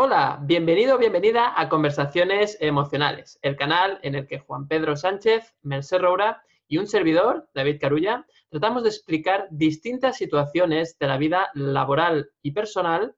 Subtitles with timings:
[0.00, 5.56] Hola, bienvenido o bienvenida a Conversaciones Emocionales, el canal en el que Juan Pedro Sánchez,
[5.62, 11.50] Merced Roura y un servidor, David Carulla, tratamos de explicar distintas situaciones de la vida
[11.52, 13.16] laboral y personal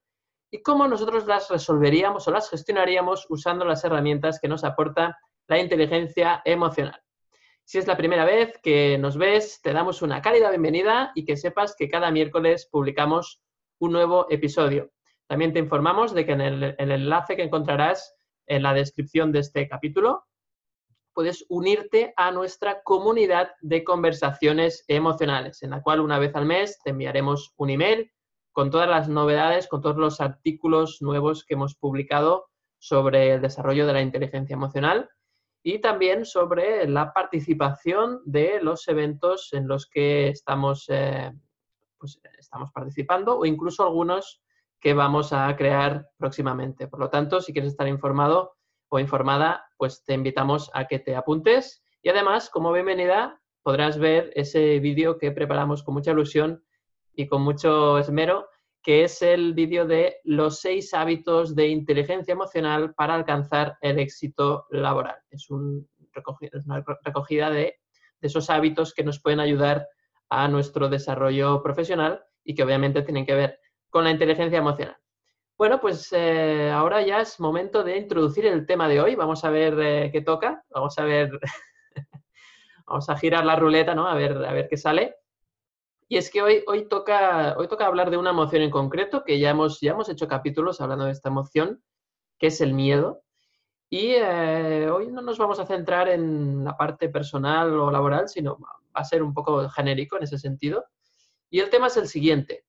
[0.50, 5.58] y cómo nosotros las resolveríamos o las gestionaríamos usando las herramientas que nos aporta la
[5.58, 7.02] inteligencia emocional.
[7.62, 11.36] Si es la primera vez que nos ves, te damos una cálida bienvenida y que
[11.36, 13.42] sepas que cada miércoles publicamos
[13.80, 14.90] un nuevo episodio.
[15.30, 18.16] También te informamos de que en el, enlace que encontrarás
[18.48, 20.24] en la descripción de este capítulo
[21.12, 26.80] puedes unirte a nuestra comunidad de conversaciones emocionales, en la cual una vez al mes
[26.82, 28.10] te enviaremos un email
[28.50, 32.46] con todas las novedades, con todos los artículos nuevos que hemos publicado
[32.80, 35.08] sobre el desarrollo de la inteligencia emocional
[35.62, 41.30] y también sobre la participación de los eventos en los que estamos, eh,
[41.98, 44.42] pues, estamos participando o incluso algunos
[44.80, 46.88] que vamos a crear próximamente.
[46.88, 48.56] Por lo tanto, si quieres estar informado
[48.88, 54.32] o informada, pues te invitamos a que te apuntes y además, como bienvenida, podrás ver
[54.34, 56.64] ese vídeo que preparamos con mucha ilusión
[57.14, 58.48] y con mucho esmero,
[58.82, 64.66] que es el vídeo de los seis hábitos de inteligencia emocional para alcanzar el éxito
[64.70, 65.16] laboral.
[65.30, 65.84] Es, una
[67.04, 67.76] recogida de,
[68.20, 69.86] de esos hábitos que nos pueden ayudar
[70.30, 74.96] a nuestro desarrollo profesional y que obviamente tienen que ver con la inteligencia emocional.
[75.58, 79.14] Bueno, pues eh, ahora ya es momento de introducir el tema de hoy.
[79.14, 80.64] Vamos a ver eh, qué toca.
[80.70, 81.38] Vamos a ver,
[82.86, 84.08] vamos a girar la ruleta, ¿no?
[84.08, 85.16] A ver, a ver qué sale.
[86.08, 89.38] Y es que hoy, hoy, toca, hoy toca hablar de una emoción en concreto, que
[89.38, 91.82] ya hemos, ya hemos hecho capítulos hablando de esta emoción,
[92.38, 93.22] que es el miedo.
[93.90, 98.58] Y eh, hoy no nos vamos a centrar en la parte personal o laboral, sino
[98.58, 100.86] va a ser un poco genérico en ese sentido.
[101.50, 102.64] Y el tema es el siguiente.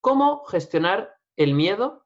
[0.00, 2.04] ¿Cómo gestionar el miedo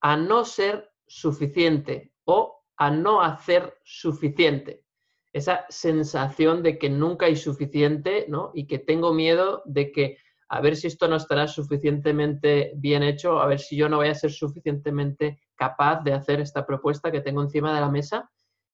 [0.00, 4.84] a no ser suficiente o a no hacer suficiente?
[5.32, 8.50] Esa sensación de que nunca hay suficiente, ¿no?
[8.54, 10.18] Y que tengo miedo de que
[10.48, 14.08] a ver si esto no estará suficientemente bien hecho, a ver si yo no voy
[14.08, 18.30] a ser suficientemente capaz de hacer esta propuesta que tengo encima de la mesa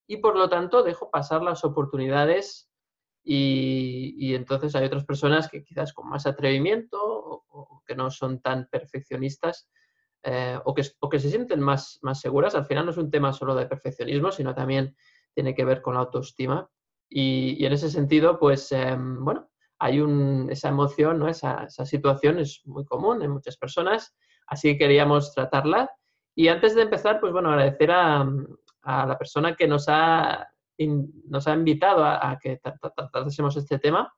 [0.06, 2.70] y por lo tanto dejo pasar las oportunidades
[3.26, 7.13] y, entonces hay otras personas que quizás con más atrevimiento
[7.49, 9.69] o, que no son tan perfeccionistas
[10.22, 12.55] eh, o, que, que, se sienten más, más seguras.
[12.55, 14.97] Al final no es un tema solo de perfeccionismo, sino también
[15.34, 16.69] tiene que ver con la autoestima.
[17.09, 21.28] Y, en ese sentido, pues, em, bueno, hay un, esa emoción, ¿no?
[21.28, 24.15] esa, esa situación es muy común en muchas personas,
[24.47, 25.91] así que queríamos tratarla.
[26.34, 28.27] Y antes de empezar, pues bueno, agradecer a,
[28.83, 32.61] a la persona que nos ha nos ha invitado a, que
[33.12, 34.12] tratásemos este tema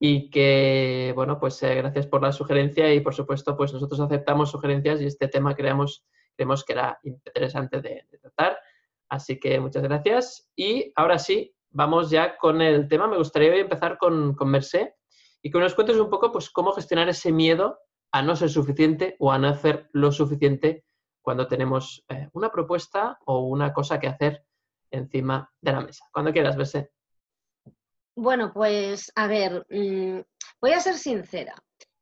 [0.00, 4.50] y que, bueno, pues eh, gracias por la sugerencia y por supuesto, pues nosotros aceptamos
[4.50, 6.04] sugerencias y este tema creemos,
[6.36, 8.58] creemos que era interesante de, tratar.
[9.08, 10.48] Así que muchas gracias.
[10.54, 13.08] Y ahora sí, vamos ya con el tema.
[13.08, 14.94] Me gustaría hoy empezar con, con Mercé
[15.42, 17.78] y que nos cuentes un poco pues, cómo gestionar ese miedo
[18.12, 20.84] a no ser suficiente o a no hacer lo suficiente
[21.22, 24.44] cuando tenemos eh, una propuesta o una cosa que hacer
[24.90, 26.04] encima de la mesa.
[26.12, 26.90] Cuando quieras, Besé.
[28.20, 30.20] Bueno, pues a ver, mm,
[30.60, 31.54] voy a ser sincera.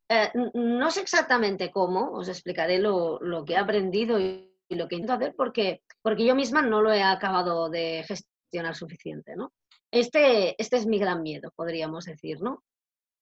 [0.09, 5.13] Eh, no sé exactamente cómo, os explicaré lo, que he aprendido y, lo que intento
[5.13, 9.53] hacer porque, porque yo misma no lo he acabado de gestionar suficiente, ¿no?
[9.91, 12.65] Este, este es mi gran miedo, podríamos decir, ¿no?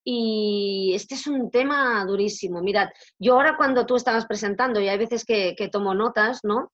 [0.04, 2.62] Y este es un tema durísimo.
[2.62, 6.70] Mirad, yo ahora cuando tú estabas presentando, y hay veces que, que tomo notas, ¿no?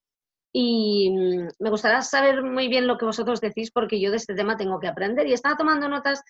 [0.53, 4.35] Y mm, me gustaría saber muy bien lo que vosotros decís porque yo de este
[4.35, 6.23] tema tengo que aprender y estaba tomando notas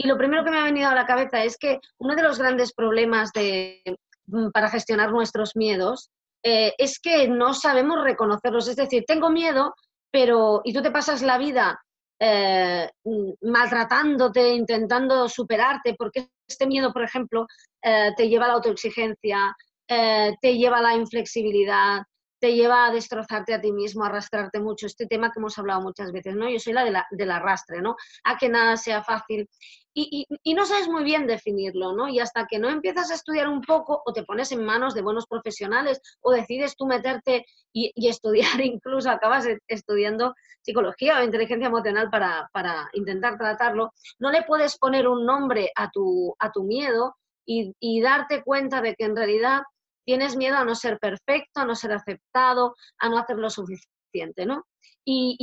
[0.00, 2.38] y lo primero que me ha venido a la cabeza es que uno de los
[2.38, 3.82] grandes problemas de,
[4.26, 6.10] mm, para gestionar nuestros miedos
[6.44, 8.68] eh, es que no sabemos reconocerlos.
[8.68, 9.74] Es decir, tengo miedo,
[10.12, 11.80] pero y tú te pasas la vida
[12.20, 17.46] eh, mm, maltratándote, intentando superarte, porque este miedo, por ejemplo,
[17.82, 19.54] eh, te lleva a la autoexigencia,
[19.88, 22.02] te lleva a la inflexibilidad,
[22.38, 24.86] te lleva a destrozarte a ti mismo, a arrastrarte mucho.
[24.86, 26.48] Este tema que hemos hablado muchas veces, ¿no?
[26.48, 27.96] Yo soy la, de la del arrastre, ¿no?
[28.24, 29.48] A que nada sea fácil.
[29.94, 32.08] Y, y, no sabes muy bien definirlo, ¿no?
[32.08, 35.02] Y hasta que no empiezas a estudiar un poco o te pones en manos de
[35.02, 41.24] buenos profesionales o decides tú meterte y, y estudiar, incluso acabas e, estudiando psicología o
[41.24, 46.52] inteligencia emocional para, para, intentar tratarlo, no le puedes poner un nombre a tu, a
[46.52, 49.62] tu miedo y, y darte cuenta de que en realidad
[50.08, 54.46] tienes miedo a no ser perfecto, a no ser aceptado, a no hacer lo suficiente,
[54.46, 54.64] ¿no?
[55.04, 55.36] Y,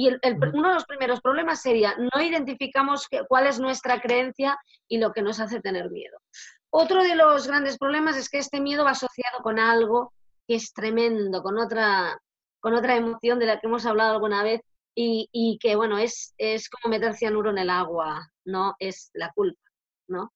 [0.53, 4.57] uno de los primeros problemas sería no identificamos cuál es nuestra creencia
[4.87, 6.17] y lo que nos hace tener miedo.
[6.71, 10.13] Otro de los grandes problemas es que este miedo va asociado con algo
[10.47, 12.19] que es tremendo, con otra,
[12.59, 14.61] con otra emoción de la que hemos hablado alguna vez
[14.95, 18.73] y, que, bueno, es, es como meter cianuro en el agua, ¿no?
[18.79, 19.61] Es la culpa,
[20.07, 20.33] ¿no?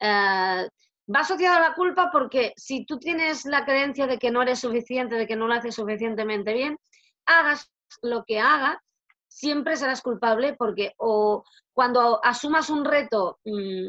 [0.00, 0.66] Eh,
[1.14, 4.60] va asociado a la culpa porque si tú tienes la creencia de que no eres
[4.60, 6.78] suficiente, de que no lo haces suficientemente bien,
[7.26, 7.70] hagas
[8.02, 8.78] lo que hagas,
[9.28, 13.86] siempre serás culpable porque o cuando asumas un reto mm,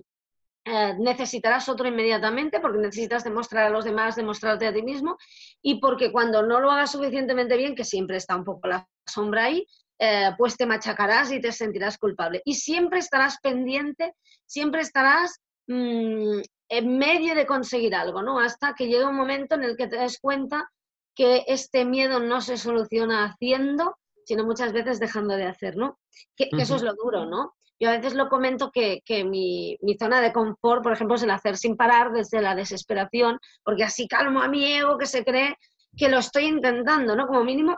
[0.65, 5.17] eh, necesitarás otro inmediatamente porque necesitas demostrar a los demás, demostrarte a ti mismo
[5.61, 9.45] y porque cuando no lo hagas suficientemente bien, que siempre está un poco la sombra
[9.45, 9.65] ahí,
[9.97, 12.41] eh, pues te machacarás y te sentirás culpable.
[12.43, 14.13] Y siempre estarás pendiente,
[14.45, 18.39] siempre estarás mm, en medio de conseguir algo, ¿no?
[18.39, 20.69] Hasta que llega un momento en el que te des cuenta
[21.15, 25.99] que este miedo no se soluciona haciendo, sino muchas veces dejando de hacer, ¿no?
[26.35, 27.55] Que, eso es lo duro, ¿no?
[27.79, 31.57] Yo a veces lo comento que, mi, zona de confort, por ejemplo, es el hacer
[31.57, 35.57] sin parar desde la desesperación, porque así calmo a mi ego que se cree
[35.95, 37.27] que lo estoy intentando, ¿no?
[37.27, 37.77] Como mínimo.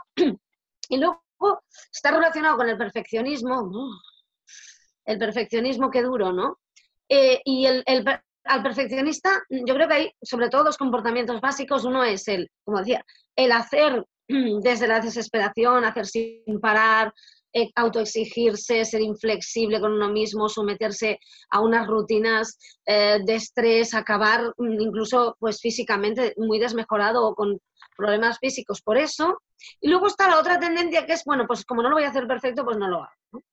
[0.89, 1.21] y luego
[1.91, 3.69] está relacionado con el perfeccionismo.
[5.05, 6.59] El perfeccionismo, qué duro, ¿no?
[7.07, 7.83] Eh, y el,
[8.45, 11.85] al perfeccionista, yo creo que hay sobre todo dos comportamientos básicos.
[11.85, 13.05] Uno es el, como decía,
[13.35, 17.13] el hacer desde la desesperación, hacer sin parar,
[17.51, 21.19] eh, autoexigirse, ser inflexible con uno mismo, someterse
[21.49, 27.59] a unas rutinas eh, de estrés, acabar mm, incluso pues físicamente muy desmejorado o con
[27.97, 29.41] problemas físicos por eso.
[29.81, 32.09] Y luego está la otra tendencia que es, bueno, pues como no lo voy a
[32.09, 33.43] hacer perfecto, pues no lo hago.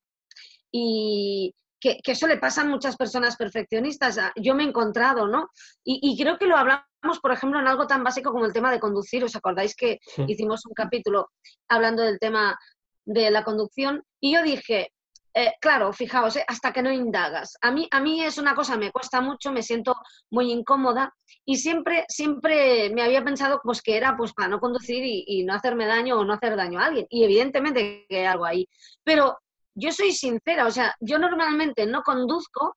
[0.71, 1.55] Y,
[2.03, 4.19] que, eso le pasa a muchas personas perfeccionistas.
[4.37, 5.51] Yo me he encontrado, ¿no?
[5.85, 8.81] Y, creo que lo hablamos, por ejemplo, en algo tan básico como el tema de
[8.81, 9.25] conducir.
[9.25, 11.31] ¿Os acordáis que hicimos un capítulo
[11.69, 12.59] hablando del tema
[13.05, 14.03] de la conducción?
[14.21, 14.93] Y yo dije,
[15.35, 17.59] eh, claro, fijaos, eh, hasta que no indagas.
[17.61, 19.95] A mí, a mí es una cosa, me cuesta mucho, me siento
[20.31, 25.05] muy incómoda y siempre, siempre me había pensado pues, que era pues, para no conducir
[25.05, 27.07] y, y no hacerme daño o no hacer daño a alguien.
[27.11, 28.67] Y evidentemente que hay algo ahí.
[29.05, 29.39] Pero
[29.77, 32.77] yo soy sincera, o sea, yo normalmente no conduzco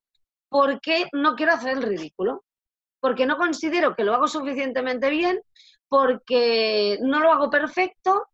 [0.49, 2.43] porque no quiero hacer el ridículo,
[2.99, 5.41] porque no considero que lo hago suficientemente bien,
[5.87, 8.27] porque no lo hago perfecto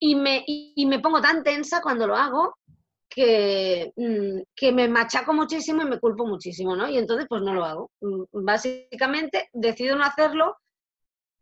[0.00, 2.56] y me, y, me pongo tan tensa cuando lo hago
[3.08, 6.88] que, mm, que, me machaco muchísimo y me culpo muchísimo, ¿no?
[6.88, 7.90] Y entonces pues no lo hago.
[8.00, 10.56] Mm, básicamente decido no hacerlo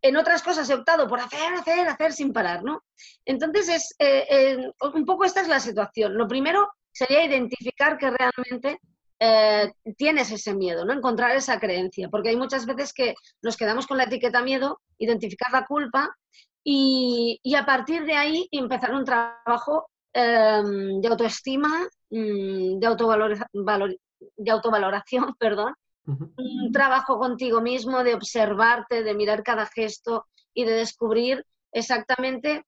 [0.06, 2.82] en otras cosas he optado por hacer, hacer, hacer sin parar, ¿no?
[3.24, 6.16] Entonces, es, eh, un poco esta es la situación.
[6.16, 8.80] Lo primero sería identificar que realmente
[9.18, 10.92] eh, tienes ese miedo, ¿no?
[10.92, 15.50] Encontrar esa creencia, porque hay muchas veces que nos quedamos con la etiqueta miedo, identificar
[15.52, 16.14] la culpa
[16.62, 23.96] y, a partir de ahí empezar un trabajo em, de autoestima, mm, de,
[24.36, 25.74] de autovaloración, perdón,
[26.06, 32.64] un trabajo contigo mismo, de observarte, de mirar cada gesto y de descubrir exactamente,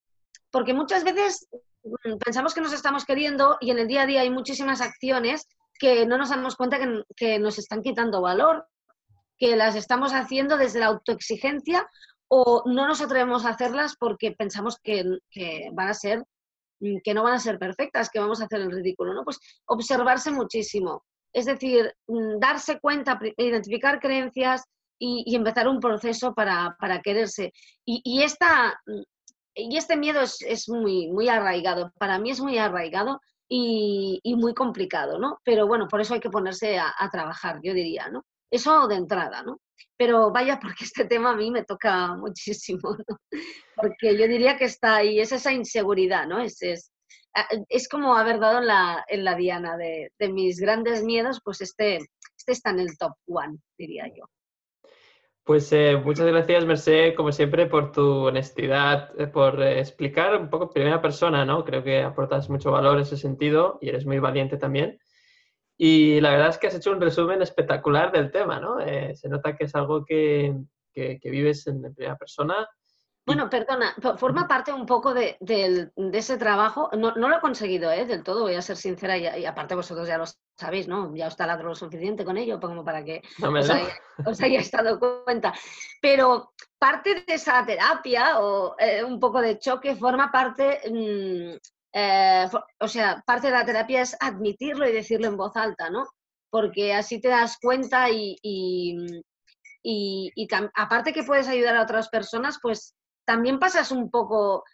[0.51, 1.49] porque muchas veces
[1.85, 5.47] mm, pensamos que nos estamos queriendo y en el día a día hay muchísimas acciones
[5.79, 6.79] que no nos damos cuenta
[7.17, 8.67] que, nos están quitando valor,
[9.39, 11.89] que las estamos haciendo desde la autoexigencia
[12.27, 16.25] o no nos atrevemos a hacerlas porque pensamos que, que, van a ser
[16.81, 19.25] mm, que no van a ser perfectas, que vamos a hacer el ridículo, ¿no?
[19.25, 24.65] Pues observarse muchísimo, es decir, mm, darse cuenta, identificar creencias
[24.99, 27.53] y, empezar un proceso para, quererse.
[27.85, 28.81] Y, esta,
[29.55, 31.93] y este miedo es, muy, muy arraigado.
[31.99, 35.39] Para mí es muy arraigado y, muy complicado, ¿no?
[35.45, 38.25] Pero bueno, por eso hay que ponerse a, trabajar, yo diría, ¿no?
[38.51, 39.61] Eso de entrada, ¿no?
[39.97, 43.17] Pero vaya, porque este tema a mí me toca muchísimo, ¿no?
[43.77, 46.41] Porque yo diría que está ahí, es esa inseguridad, ¿no?
[46.41, 46.91] Es, es,
[47.69, 51.97] es como haber dado en la, en la diana de, mis grandes miedos, pues este,
[52.37, 54.25] este está en el top one, diría yo.
[55.45, 60.51] Pues eh, muchas gracias, Merced, como siempre, por tu honestidad, eh, por eh, explicar un
[60.51, 61.65] poco en primera persona, ¿no?
[61.65, 64.99] Creo que aportas mucho valor en ese sentido y eres muy valiente también.
[65.79, 68.79] Y la verdad es que has hecho un resumen espectacular del tema, ¿no?
[69.15, 70.55] se nota que es algo que,
[70.93, 72.69] que, vives en primera persona
[73.29, 75.37] Bueno, perdona, forma parte un poco de,
[76.15, 76.89] ese trabajo.
[76.97, 78.07] No, lo he conseguido ¿eh?
[78.07, 80.25] del todo, voy a ser sincera, y, aparte vosotros ya lo
[80.57, 81.15] sabéis, ¿no?
[81.15, 83.21] Ya os taladro lo suficiente con ello como para que
[84.25, 85.53] os, hayáis dado cuenta.
[86.01, 91.59] Pero parte de esa terapia o eh, un poco de choque forma parte, mm,
[91.93, 92.49] eh,
[92.81, 96.07] o sea, parte de la terapia es admitirlo y decirlo en voz alta, ¿no?
[96.49, 98.97] Porque así te das cuenta y, y,
[99.83, 102.95] y aparte que puedes ayudar a otras personas, pues
[103.29, 104.65] también pasas un poco,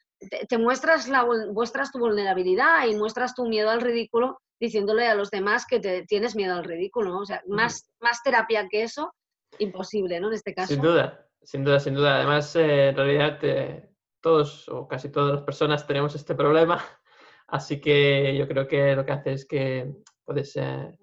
[0.49, 5.33] te, muestras, la, muestras tu vulnerabilidad y muestras tu miedo al ridículo diciéndole a los
[5.33, 9.13] demás que te tienes miedo al ridículo, O sea, más, más terapia que eso,
[9.59, 10.29] imposible, ¿no?
[10.29, 10.73] En este caso.
[10.73, 12.15] Sin duda, sin duda, sin duda.
[12.15, 16.81] Además, eh, en realidad, eh, todos o casi todas las personas tenemos este problema,
[17.49, 19.93] así que yo creo que lo que hace es que
[20.25, 20.97] puedes eh,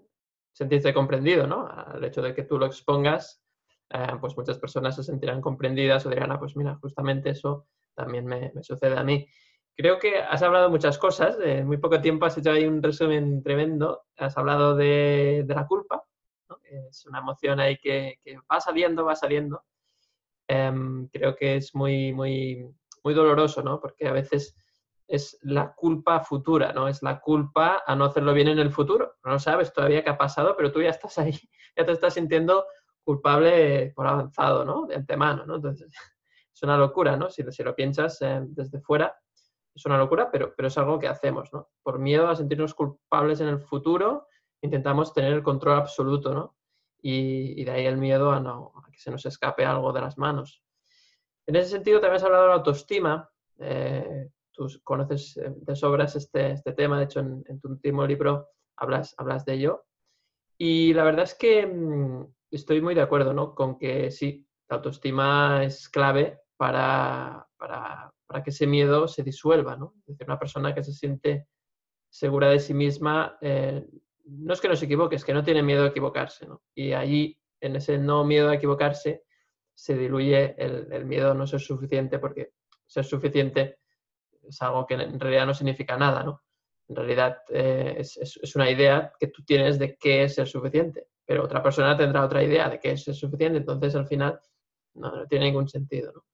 [0.54, 1.68] sentirte comprendido, ¿no?
[1.68, 3.41] Al hecho de que tú lo expongas
[3.94, 8.26] eh, pues muchas personas se sentirán comprendidas o dirán, ah, pues mira, justamente eso también
[8.26, 9.28] me, sucede a mí.
[9.76, 13.42] Creo que has hablado muchas cosas, en muy poco tiempo has hecho ahí un resumen
[13.42, 16.04] tremendo, has hablado de, la culpa,
[16.64, 18.18] es una emoción ahí que,
[18.52, 19.64] va saliendo, va saliendo.
[20.48, 22.66] Em, creo que es muy, muy,
[23.04, 23.80] muy doloroso, ¿no?
[23.80, 24.56] Porque a veces
[25.12, 26.88] es la culpa futura, ¿no?
[26.88, 29.16] Es la culpa a no hacerlo bien en el futuro.
[29.26, 31.38] No sabes todavía qué ha pasado, pero tú ya estás ahí,
[31.78, 32.66] ya te estás sintiendo
[33.04, 34.86] culpable por avanzado, ¿no?
[34.86, 35.56] De antemano, ¿no?
[35.56, 35.92] Entonces,
[36.54, 37.30] es una locura, ¿no?
[37.30, 39.16] Si, si lo piensas eh, desde fuera,
[39.74, 41.70] es una locura, pero, pero es algo que hacemos, ¿no?
[41.84, 44.28] Por miedo a sentirnos culpables en el futuro,
[44.62, 46.56] intentamos tener el control absoluto, ¿no?
[47.02, 50.18] Y, de ahí el miedo a, no, a que se nos escape algo de las
[50.18, 50.64] manos.
[51.48, 53.30] En ese sentido, también has hablado de la autoestima.
[53.58, 58.06] Eh, tú conoces eh, de sobras este, este tema, de hecho, en, en, tu último
[58.06, 59.86] libro hablas, hablas de ello.
[60.58, 63.56] Y la verdad es que mm, estoy muy de acuerdo, ¿no?
[63.56, 68.12] Con que sí, la autoestima es clave para, para,
[68.44, 69.96] que ese miedo se disuelva, ¿no?
[70.00, 71.48] Es decir, una persona que se siente
[72.10, 73.88] segura de sí misma, eh,
[74.26, 76.62] no es que no se equivoque, es que no tiene miedo a equivocarse, ¿no?
[76.76, 79.24] Y allí, en ese no miedo a equivocarse,
[79.74, 82.52] se diluye el, miedo a no ser suficiente, porque
[82.86, 83.80] ser suficiente
[84.44, 86.44] es algo que en realidad no significa nada, ¿no?
[86.88, 91.08] En realidad eh, es, es, una idea que tú tienes de qué es ser suficiente
[91.32, 94.38] pero otra persona tendrá otra idea de que eso es suficiente, entonces al final
[94.96, 96.26] no, tiene ningún sentido.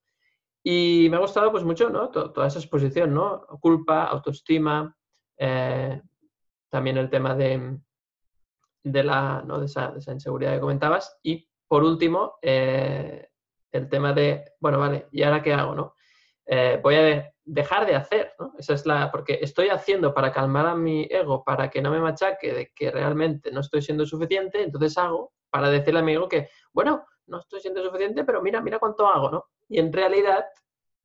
[0.64, 2.10] Y me ha gustado pues mucho ¿no?
[2.10, 3.46] toda esa exposición, ¿no?
[3.62, 4.98] culpa, autoestima,
[5.38, 6.02] eh,
[6.68, 7.78] también el tema de,
[8.86, 9.60] la, ¿no?
[9.60, 13.30] de, esa, inseguridad que comentabas y por último eh,
[13.72, 15.76] el tema de, bueno, vale, ¿y ahora qué hago?
[15.76, 15.94] ¿no?
[16.44, 18.54] Eh, voy a dejar de hacer, ¿no?
[18.58, 22.00] Esa es la, porque estoy haciendo para calmar a mi ego, para que no me
[22.00, 26.28] machaque de que realmente no estoy siendo suficiente, entonces hago para decirle a mi ego
[26.28, 29.46] que, bueno, no estoy siendo suficiente, pero mira, mira cuánto hago, ¿no?
[29.70, 30.46] Y en realidad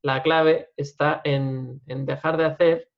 [0.03, 2.91] la clave está en, dejar de hacer,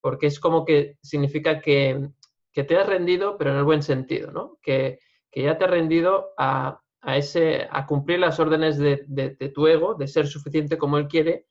[0.00, 2.10] porque es como que significa que,
[2.52, 4.58] te has rendido, pero en el buen sentido, ¿no?
[4.62, 5.00] Que,
[5.34, 10.06] ya te has rendido a, ese, a cumplir las órdenes de, de tu ego, de
[10.06, 11.48] ser suficiente como él quiere,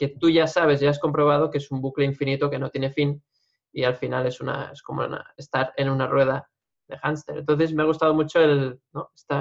[0.00, 2.90] que tú ya sabes, ya has comprobado que es un bucle infinito que no tiene
[2.90, 3.22] fin
[3.70, 6.48] y al final es, una, es como estar en una rueda
[6.88, 7.36] de hámster.
[7.36, 8.80] Entonces me ha gustado mucho el,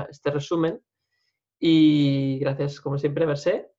[0.09, 0.81] este resumen
[1.57, 3.71] y gracias como siempre, Mercé.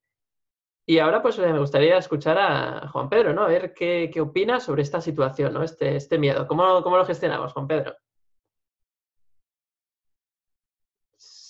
[0.86, 3.42] Y ahora pues me gustaría escuchar a Juan Pedro, ¿no?
[3.42, 5.62] A ver qué, qué opina sobre esta situación, ¿no?
[5.62, 6.46] Este, este miedo.
[6.46, 7.94] ¿Cómo, ¿Cómo, lo gestionamos, Juan Pedro?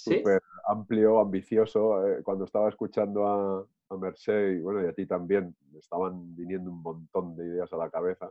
[0.04, 0.22] ¿Sí?
[0.66, 2.06] amplio, ambicioso.
[2.06, 6.34] Eh, cuando estaba escuchando a, a Merced y bueno, y a ti también, me estaban
[6.34, 8.30] viniendo un montón de ideas a la cabeza.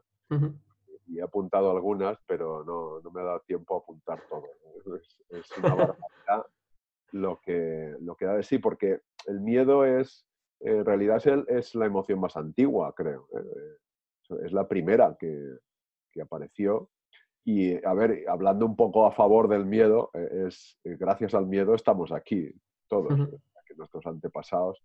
[1.08, 4.46] Y he apuntado algunas, pero no, no, me ha dado tiempo a apuntar todo.
[5.32, 6.46] Es, una barbaridad
[7.12, 10.28] lo que, lo que da de sí, porque el miedo es,
[10.60, 13.28] en realidad es, es la emoción más antigua, creo.
[13.34, 14.44] ¿eh?
[14.46, 15.58] Es la primera que,
[16.12, 16.90] que apareció
[17.46, 21.74] y a ver, hablando un poco a favor del miedo, eh, es gracias al miedo
[21.74, 22.51] estamos aquí,
[22.88, 23.13] todos,
[23.65, 24.81] que nuestros antepasados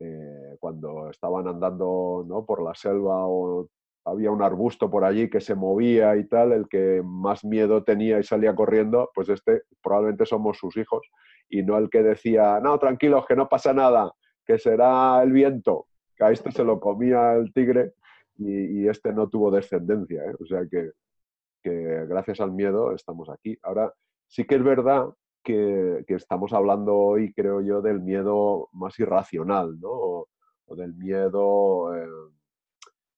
[0.00, 2.44] eh, cuando estaban andando ¿no?
[2.44, 3.68] por la selva o
[4.04, 8.18] había un arbusto por allí que se movía y tal, el que más miedo tenía
[8.18, 11.06] y salía corriendo, pues este probablemente somos sus hijos
[11.48, 14.12] y no el que decía, no, tranquilos, que no pasa nada,
[14.46, 15.86] que será el viento,
[16.16, 17.94] que a este se lo comía el tigre
[18.36, 20.24] y, este no tuvo descendencia.
[20.24, 20.34] ¿eh?
[20.40, 20.92] O sea que,
[21.62, 23.58] que gracias al miedo estamos aquí.
[23.62, 23.92] Ahora,
[24.26, 25.08] sí que es verdad
[25.42, 29.90] que, estamos hablando hoy, creo yo, del miedo más irracional, ¿no?
[29.90, 30.28] O,
[30.76, 32.06] del miedo eh,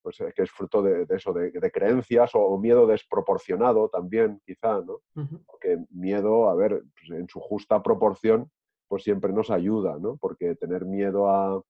[0.03, 5.01] pues, eh, que es fruto de, eso, de, creencias o, miedo desproporcionado también, quizá, ¿no?
[5.47, 8.51] Porque miedo, a ver, pues, en su justa proporción,
[8.87, 10.17] pues siempre nos ayuda, ¿no?
[10.17, 11.61] Porque tener miedo a,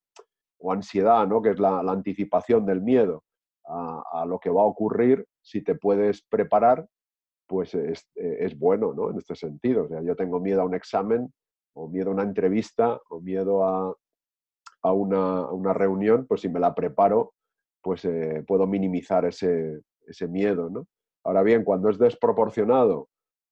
[0.61, 1.43] o ansiedad, ¿no?
[1.43, 3.25] que es la, anticipación del miedo
[3.67, 6.87] a, lo que va a ocurrir, si te puedes preparar,
[7.47, 9.11] pues es, es, bueno ¿no?
[9.11, 9.85] en este sentido.
[9.85, 11.33] O sea, yo tengo miedo a un examen,
[11.75, 13.95] o miedo a una entrevista, o miedo a,
[14.83, 17.35] a, una, una, reunión, pues si me la preparo,
[17.83, 20.69] pues eh, puedo minimizar ese, ese miedo.
[20.71, 20.87] ¿no?
[21.25, 23.09] Ahora bien, cuando es desproporcionado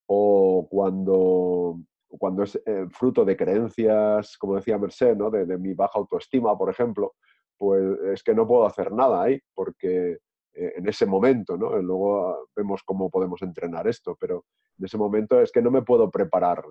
[0.06, 5.30] o cuando cuando es eh, fruto de creencias, como decía Merced, ¿no?
[5.30, 7.14] de, mi baja autoestima, por ejemplo,
[7.58, 7.82] pues
[8.14, 10.18] es que no puedo hacer nada ahí, porque
[10.54, 11.76] eh, en ese momento, ¿no?
[11.82, 14.44] luego vemos cómo podemos entrenar esto, pero
[14.78, 16.64] en ese momento es que no me puedo preparar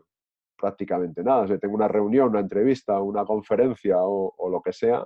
[0.58, 1.48] prácticamente nada.
[1.48, 5.06] Si tengo una reunión, una entrevista, una conferencia o, lo que sea,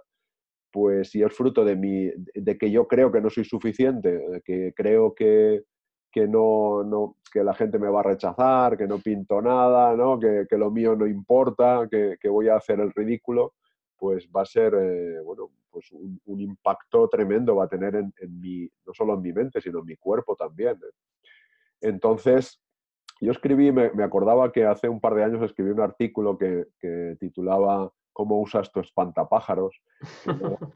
[0.72, 4.74] pues si es fruto de, mi, de que yo creo que no soy suficiente, que
[4.74, 5.64] creo que,
[6.12, 10.20] que, no, no, que la gente me va a rechazar, que no pinto nada, ¿no?
[10.20, 13.54] Que, que lo mío no importa, que, que, voy a hacer el ridículo,
[13.98, 18.14] pues va a ser eh, bueno, pues un, un, impacto tremendo, va a tener en,
[18.18, 20.76] en, mi, no solo en mi mente, sino en mi cuerpo también.
[20.76, 21.28] ¿eh?
[21.82, 22.62] Entonces,
[23.20, 26.68] yo escribí, me, me, acordaba que hace un par de años escribí un artículo que,
[26.80, 29.82] que titulaba ¿Cómo usas tu espantapájaros?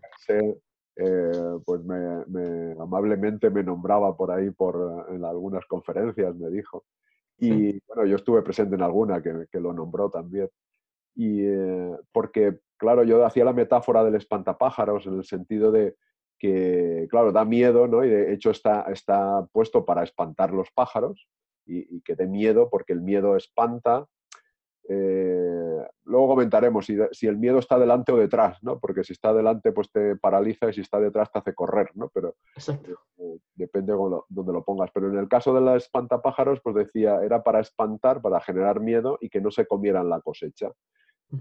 [0.98, 6.86] Eh, pues me, amablemente me nombraba por ahí por, en algunas conferencias, me dijo.
[7.38, 10.50] Y bueno, yo estuve presente en alguna que, que lo nombró también.
[11.16, 15.96] Y eh, porque, claro, yo hacía la metáfora del espantapájaros en el sentido de
[16.38, 18.04] que, claro, da miedo, ¿no?
[18.04, 21.28] Y de hecho está, está puesto para espantar los pájaros
[21.66, 24.08] y, y que dé miedo porque el miedo espanta
[24.88, 28.80] eh, luego comentaremos si, el miedo está delante o detrás, ¿no?
[28.80, 32.10] Porque si está delante, pues te paraliza y si está detrás te hace correr, ¿no?
[32.14, 32.36] Pero
[33.18, 34.00] eh, depende de
[34.30, 34.92] dónde lo pongas.
[34.94, 39.18] Pero en el caso de la espantapájaros, pues decía, era para espantar, para generar miedo
[39.20, 40.72] y que no se comieran la cosecha.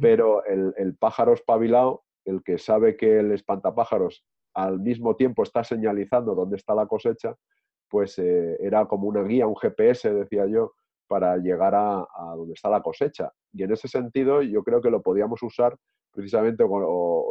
[0.01, 4.25] Pero el, pájaro espabilado, el que sabe que el espantapájaros
[4.55, 7.37] al mismo tiempo está señalizando dónde está la cosecha,
[7.91, 10.73] pues eh, era como una guía, un GPS, decía yo,
[11.07, 12.07] para llegar a,
[12.37, 13.33] donde está la cosecha.
[13.53, 15.77] Y en ese sentido yo creo que lo podíamos usar
[16.11, 16.65] precisamente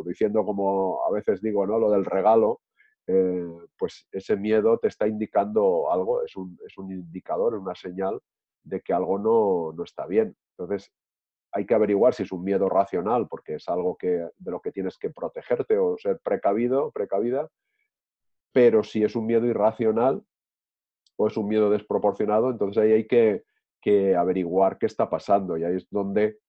[0.05, 1.79] diciendo como a veces digo, ¿no?
[1.79, 2.61] Lo del regalo,
[3.07, 8.19] eh, pues ese miedo te está indicando algo, es un, es un indicador, una señal
[8.63, 10.35] de que algo no, no, está bien.
[10.57, 10.91] Entonces,
[11.51, 14.71] hay que averiguar si es un miedo racional, porque es algo que, de lo que
[14.71, 17.49] tienes que protegerte o ser precavido, precavida,
[18.51, 20.23] pero si es un miedo irracional
[21.15, 23.43] o es un miedo desproporcionado, entonces ahí hay que,
[23.83, 26.39] que averiguar qué está pasando y ahí es donde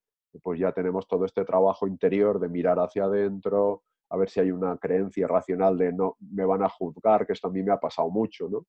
[0.43, 4.51] pues ya tenemos todo este trabajo interior de mirar hacia adentro, a ver si hay
[4.51, 7.79] una creencia racional de no me van a juzgar, que esto a mí me ha
[7.79, 8.67] pasado mucho, ¿no?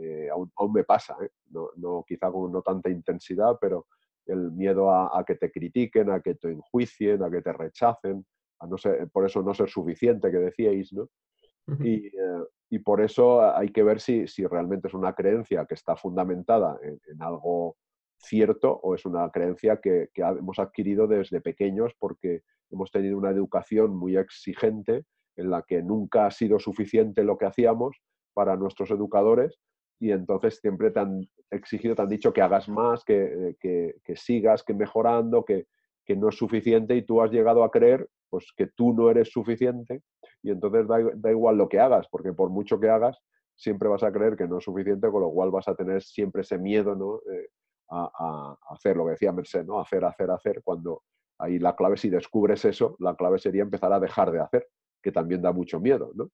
[0.00, 1.30] Eh, aún, me pasa, ¿eh?
[1.50, 3.86] no, no, quizá con no tanta intensidad, pero
[4.26, 8.26] el miedo a, que te critiquen, a que te enjuicien, a que te rechacen,
[8.60, 11.08] a no ser, por eso no ser suficiente que decíais, ¿no?
[11.80, 15.74] y, eh, y, por eso hay que ver si, si, realmente es una creencia que
[15.74, 17.76] está fundamentada en, en algo
[18.18, 23.96] cierto o es una creencia que, hemos adquirido desde pequeños porque hemos tenido una educación
[23.96, 25.04] muy exigente
[25.36, 27.96] en la que nunca ha sido suficiente lo que hacíamos
[28.32, 29.58] para nuestros educadores
[29.98, 33.54] y entonces siempre te han exigido, te han dicho que hagas más, que,
[34.14, 35.66] sigas, que mejorando, que,
[36.16, 40.02] no es suficiente y tú has llegado a creer pues que tú no eres suficiente
[40.42, 43.18] y entonces da, igual lo que hagas, porque por mucho que hagas,
[43.54, 46.42] siempre vas a creer que no es suficiente, con lo cual vas a tener siempre
[46.42, 47.16] ese miedo ¿no?
[47.32, 47.48] Eh,
[47.88, 49.80] a, hacer, lo que decía Merced, ¿no?
[49.80, 51.02] Hacer, hacer, hacer, cuando
[51.38, 54.68] ahí la clave, si descubres eso, la clave sería empezar a dejar de hacer,
[55.02, 56.30] que también da mucho miedo, ¿no?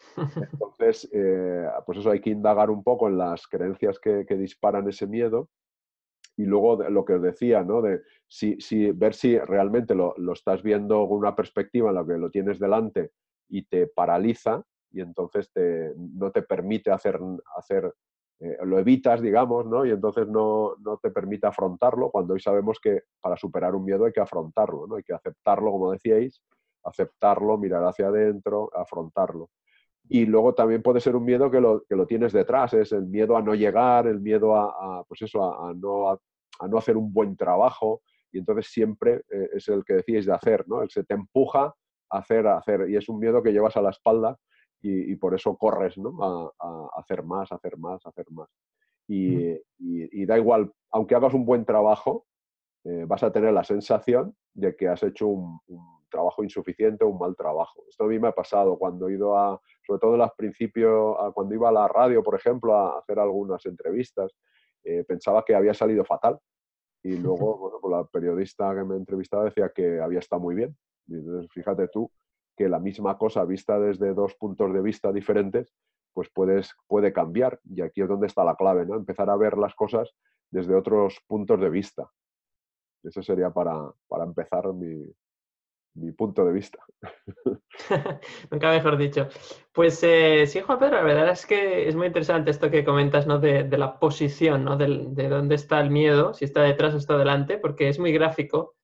[0.52, 5.06] Entonces, eh, pues eso hay que indagar un poco en las creencias que, disparan ese
[5.06, 5.48] miedo
[6.36, 7.80] y luego lo que os decía, ¿no?
[7.80, 12.04] De si, si, ver si realmente lo, lo, estás viendo con una perspectiva en la
[12.04, 13.12] que lo tienes delante
[13.48, 17.18] y te paraliza y entonces te, no te permite hacer,
[17.56, 17.92] hacer
[18.40, 19.86] eh, lo evitas, digamos, ¿no?
[19.86, 24.04] Y entonces no, no, te permite afrontarlo, cuando hoy sabemos que para superar un miedo
[24.04, 24.96] hay que afrontarlo, ¿no?
[24.96, 26.42] Hay que aceptarlo, como decíais,
[26.84, 29.50] aceptarlo, mirar hacia adentro, afrontarlo.
[30.08, 33.06] Y luego también puede ser un miedo que lo, que lo tienes detrás, es el
[33.06, 36.18] miedo a no llegar, el miedo a, pues eso, a, no, a,
[36.68, 40.64] no hacer un buen trabajo, y entonces siempre eh, es el que decíais de hacer,
[40.68, 40.82] ¿no?
[40.82, 41.72] El se te empuja
[42.10, 44.36] a hacer, a hacer, y es un miedo que llevas a la espalda
[44.86, 46.52] y, por eso corres ¿no?
[46.60, 48.48] a, hacer más, hacer más, hacer más.
[49.08, 52.26] Y, y, da igual, aunque hagas un buen trabajo,
[52.84, 55.60] eh, vas a tener la sensación de que has hecho un,
[56.10, 57.82] trabajo insuficiente o un mal trabajo.
[57.88, 61.16] Esto a mí me ha pasado cuando he ido a, sobre todo en los principios,
[61.34, 64.30] cuando iba a la radio, por ejemplo, a hacer algunas entrevistas,
[64.84, 66.38] eh, pensaba que había salido fatal.
[67.02, 70.76] Y luego, bueno, pues la periodista que me entrevistaba decía que había estado muy bien.
[71.08, 72.08] Y entonces, fíjate tú,
[72.56, 75.74] que la misma cosa vista desde dos puntos de vista diferentes,
[76.12, 77.60] pues puedes, puede cambiar.
[77.64, 78.94] Y aquí es donde está la clave, ¿no?
[78.96, 80.14] Empezar a ver las cosas
[80.50, 82.10] desde otros puntos de vista.
[83.02, 85.04] Eso sería para, para empezar mi,
[85.94, 86.78] mi punto de vista.
[88.50, 89.28] Nunca mejor dicho.
[89.72, 93.26] Pues eh, sí, Juan Pedro, la verdad es que es muy interesante esto que comentas,
[93.26, 93.38] ¿no?
[93.38, 94.76] De, la posición, ¿no?
[94.76, 98.74] De, dónde está el miedo, si está detrás o está delante, porque es muy gráfico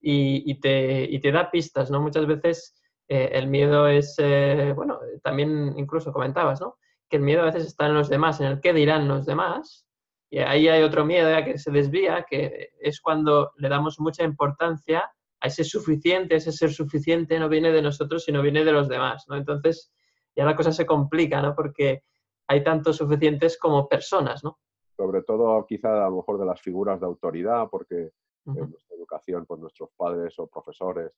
[0.00, 2.00] y, te, te, da pistas, ¿no?
[2.00, 2.79] Muchas veces
[3.12, 6.76] eh, el miedo es, eh, bueno, también incluso comentabas, ¿no?
[7.08, 9.84] Que el miedo a veces está en los demás, en el qué dirán los demás.
[10.30, 14.22] Y ahí hay otro miedo ya que se desvía, que es cuando le damos mucha
[14.22, 18.88] importancia a ese suficiente, ese ser suficiente no viene de nosotros, sino viene de los
[18.88, 19.34] demás, ¿no?
[19.36, 19.92] Entonces
[20.36, 21.56] ya la cosa se complica, ¿no?
[21.56, 22.04] Porque
[22.46, 24.60] hay tantos suficientes como personas, ¿no?
[24.96, 28.12] Sobre todo quizá a lo mejor de las figuras de autoridad, porque
[28.46, 31.10] en nuestra educación, pues nuestros padres o profesores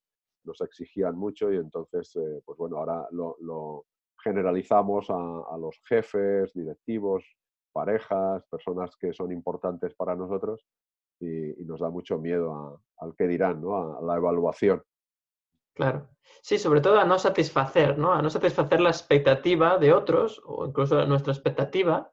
[0.45, 3.87] nos exigían mucho y entonces, eh, pues bueno, ahora lo,
[4.23, 7.25] generalizamos a, los jefes, directivos,
[7.73, 10.65] parejas, personas que son importantes para nosotros
[11.19, 13.99] y, nos da mucho miedo al que dirán, ¿no?
[13.99, 14.83] a, la evaluación.
[15.75, 16.09] Claro.
[16.43, 18.13] Sí, sobre todo a no satisfacer, ¿no?
[18.13, 22.13] A no satisfacer la expectativa de otros o incluso nuestra expectativa.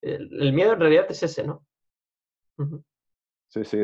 [0.00, 1.64] El, miedo en realidad es ese, ¿no?
[3.48, 3.78] Sí, sí,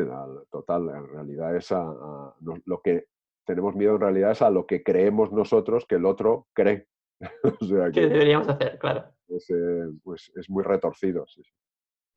[0.51, 0.89] total.
[0.89, 3.09] En realidad es a, lo que
[3.49, 6.87] tenemos miedo en realidad es a lo que creemos nosotros que el otro cree.
[7.95, 9.07] que, deberíamos hacer, claro.
[9.27, 11.27] Es, eh, pues es muy retorcido.
[11.27, 11.43] Sí.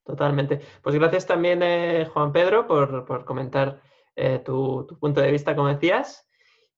[0.03, 0.59] Totalmente.
[0.83, 3.81] Pues gracias también, eh, Juan Pedro, por, comentar
[4.13, 6.27] eh, tu, punto de vista, como decías.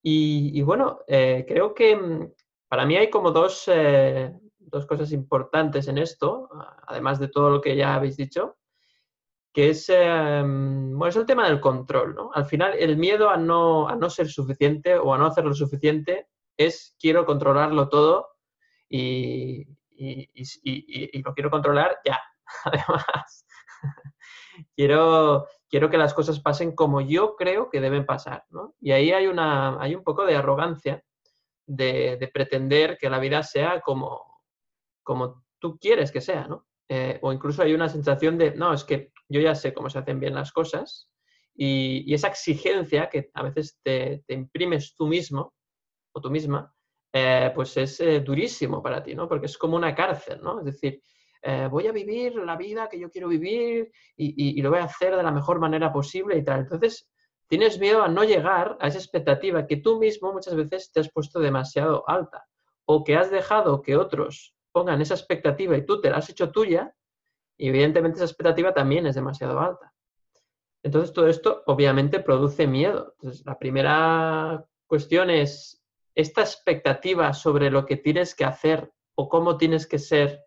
[0.03, 2.31] Y, bueno, eh, creo que mm,
[2.67, 3.67] para mí hay como dos,
[4.59, 6.47] dos, cosas importantes en esto,
[6.85, 8.57] además de todo lo que ya habéis dicho,
[9.53, 12.15] que es, bueno, es el tema del control.
[12.15, 12.31] ¿no?
[12.33, 15.53] Al final, el miedo a no, a no ser suficiente o a no hacer lo
[15.53, 18.27] suficiente es quiero controlarlo todo
[18.89, 22.19] y, y lo quiero controlar ya,
[22.65, 23.45] además.
[24.75, 28.75] quiero, quiero que las cosas pasen como yo creo que deben pasar, ¿no?
[28.79, 31.03] Y ahí hay, una, hay un poco de arrogancia
[31.65, 34.43] de, pretender que la vida sea como,
[35.03, 36.65] como tú quieres que sea, ¿no?
[36.95, 39.97] Eh, o incluso hay una sensación de, no, es que yo ya sé cómo se
[39.97, 41.10] hacen bien las cosas
[41.56, 45.56] y, esa exigencia que a veces te, imprimes tú mismo
[46.12, 46.71] o tú misma,
[47.12, 49.27] eh, pues es eh, durísimo para ti, ¿no?
[49.27, 50.60] Porque es como una cárcel, ¿no?
[50.60, 51.01] Es decir,
[51.71, 55.23] voy a vivir la vida que yo quiero vivir y, lo voy a hacer de
[55.23, 56.62] la mejor manera posible y tal.
[56.62, 57.10] Entonces,
[57.47, 61.12] tienes miedo a no llegar a esa expectativa que tú mismo muchas veces te has
[61.12, 62.45] puesto demasiado alta
[62.86, 66.51] o que has dejado que otros pongan esa expectativa y tú te la has hecho
[66.51, 66.93] tuya
[67.57, 69.93] y evidentemente esa expectativa también es demasiado alta.
[70.83, 73.13] Entonces, todo esto obviamente produce miedo.
[73.13, 75.81] Entonces, la primera cuestión es
[76.13, 80.43] esta expectativa sobre lo que tienes que hacer o cómo tienes que ser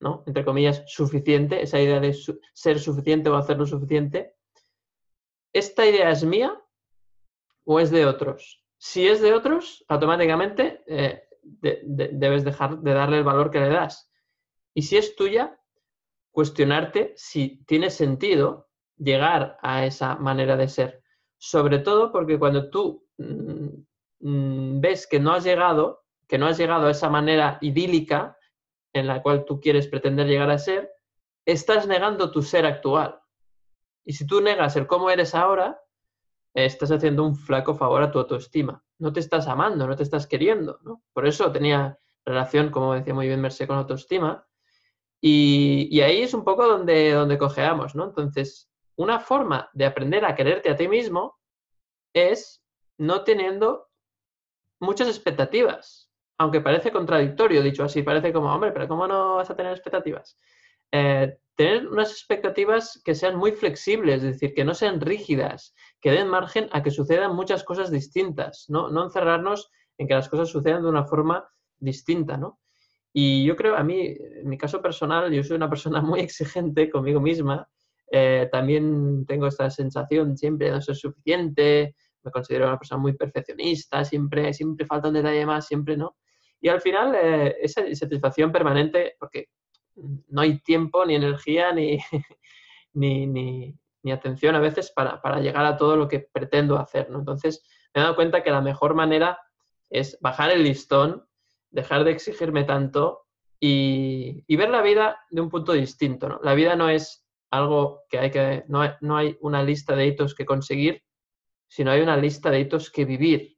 [0.00, 0.22] ¿no?
[0.26, 2.14] Entre comillas, suficiente, esa idea de
[2.52, 4.34] ser suficiente o hacer lo suficiente.
[5.52, 6.60] ¿Esta idea es mía
[7.64, 8.64] o es de otros?
[8.76, 11.27] Si es de otros, automáticamente eh,
[11.60, 14.10] debes dejar de darle el valor que le das.
[14.74, 15.58] Y si es tuya,
[16.30, 21.02] cuestionarte si tiene sentido llegar a esa manera de ser.
[21.38, 23.68] Sobre todo porque cuando tú mm,
[24.20, 28.36] mm, ves que no has llegado, que no has llegado a esa manera idílica,
[28.92, 30.90] en la cual tú quieres pretender llegar a ser,
[31.44, 33.20] estás negando tu ser actual.
[34.04, 35.80] Y si tú negas el cómo eres ahora,
[36.64, 38.82] estás haciendo un flaco favor a tu autoestima.
[38.98, 40.80] No te estás amando, no te estás queriendo.
[41.12, 44.46] Por eso tenía relación, como decía muy bien Mercé, con autoestima.
[45.20, 48.04] Y, ahí es un poco donde, donde cojeamos, ¿no?
[48.04, 51.38] Entonces, una forma de aprender a quererte a ti mismo
[52.12, 52.62] es
[52.98, 53.88] no teniendo
[54.80, 59.56] muchas expectativas aunque parece contradictorio, dicho así, parece como, hombre, pero ¿cómo no vas a
[59.56, 60.38] tener expectativas?
[60.92, 66.10] Eh, tener unas expectativas que sean muy flexibles, es decir, que no sean rígidas, que
[66.10, 70.48] den margen a que sucedan muchas cosas distintas, no, no encerrarnos en que las cosas
[70.48, 72.60] sucedan de una forma distinta, ¿no?
[73.12, 76.90] Y yo creo, a mí, en mi caso personal, yo soy una persona muy exigente
[76.90, 77.68] conmigo misma,
[78.10, 83.14] eh, también tengo esta sensación siempre de no ser suficiente, me considero una persona muy
[83.14, 86.16] perfeccionista, siempre, siempre falta un detalle más, siempre, ¿no?
[86.60, 89.48] Y al final, eh, esa satisfacción permanente, porque
[90.28, 91.98] no hay tiempo, ni energía, ni,
[92.94, 93.74] ni,
[94.06, 97.10] atención a veces para, llegar a todo lo que pretendo hacer.
[97.10, 97.18] ¿no?
[97.18, 97.62] Entonces,
[97.94, 99.38] me he dado cuenta que la mejor manera
[99.90, 101.26] es bajar el listón,
[101.70, 103.26] dejar de exigirme tanto
[103.60, 106.28] y, ver la vida de un punto distinto.
[106.28, 106.40] ¿no?
[106.42, 110.34] La vida no es algo que hay que, no no hay una lista de hitos
[110.34, 111.02] que conseguir,
[111.68, 113.56] sino hay una lista de hitos que vivir.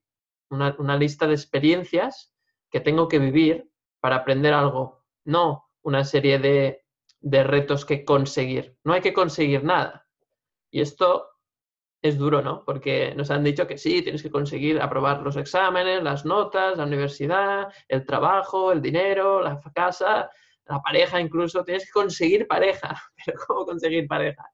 [0.50, 2.34] una, lista de experiencias
[2.70, 6.84] que tengo que vivir para aprender algo, no una serie de,
[7.20, 8.76] de retos que conseguir.
[8.84, 10.08] No hay que conseguir nada.
[10.70, 11.28] Y esto
[12.02, 12.64] es duro, ¿no?
[12.64, 16.84] Porque nos han dicho que sí, tienes que conseguir aprobar los exámenes, las notas, la
[16.84, 20.30] universidad, el trabajo, el dinero, la casa,
[20.66, 21.64] la pareja incluso.
[21.64, 22.96] Tienes que conseguir pareja.
[23.24, 24.44] Pero ¿cómo conseguir pareja?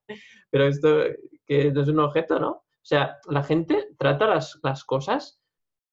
[0.50, 1.04] Pero esto
[1.46, 2.50] que es un objeto, ¿no?
[2.50, 5.40] O sea, la gente trata las, las cosas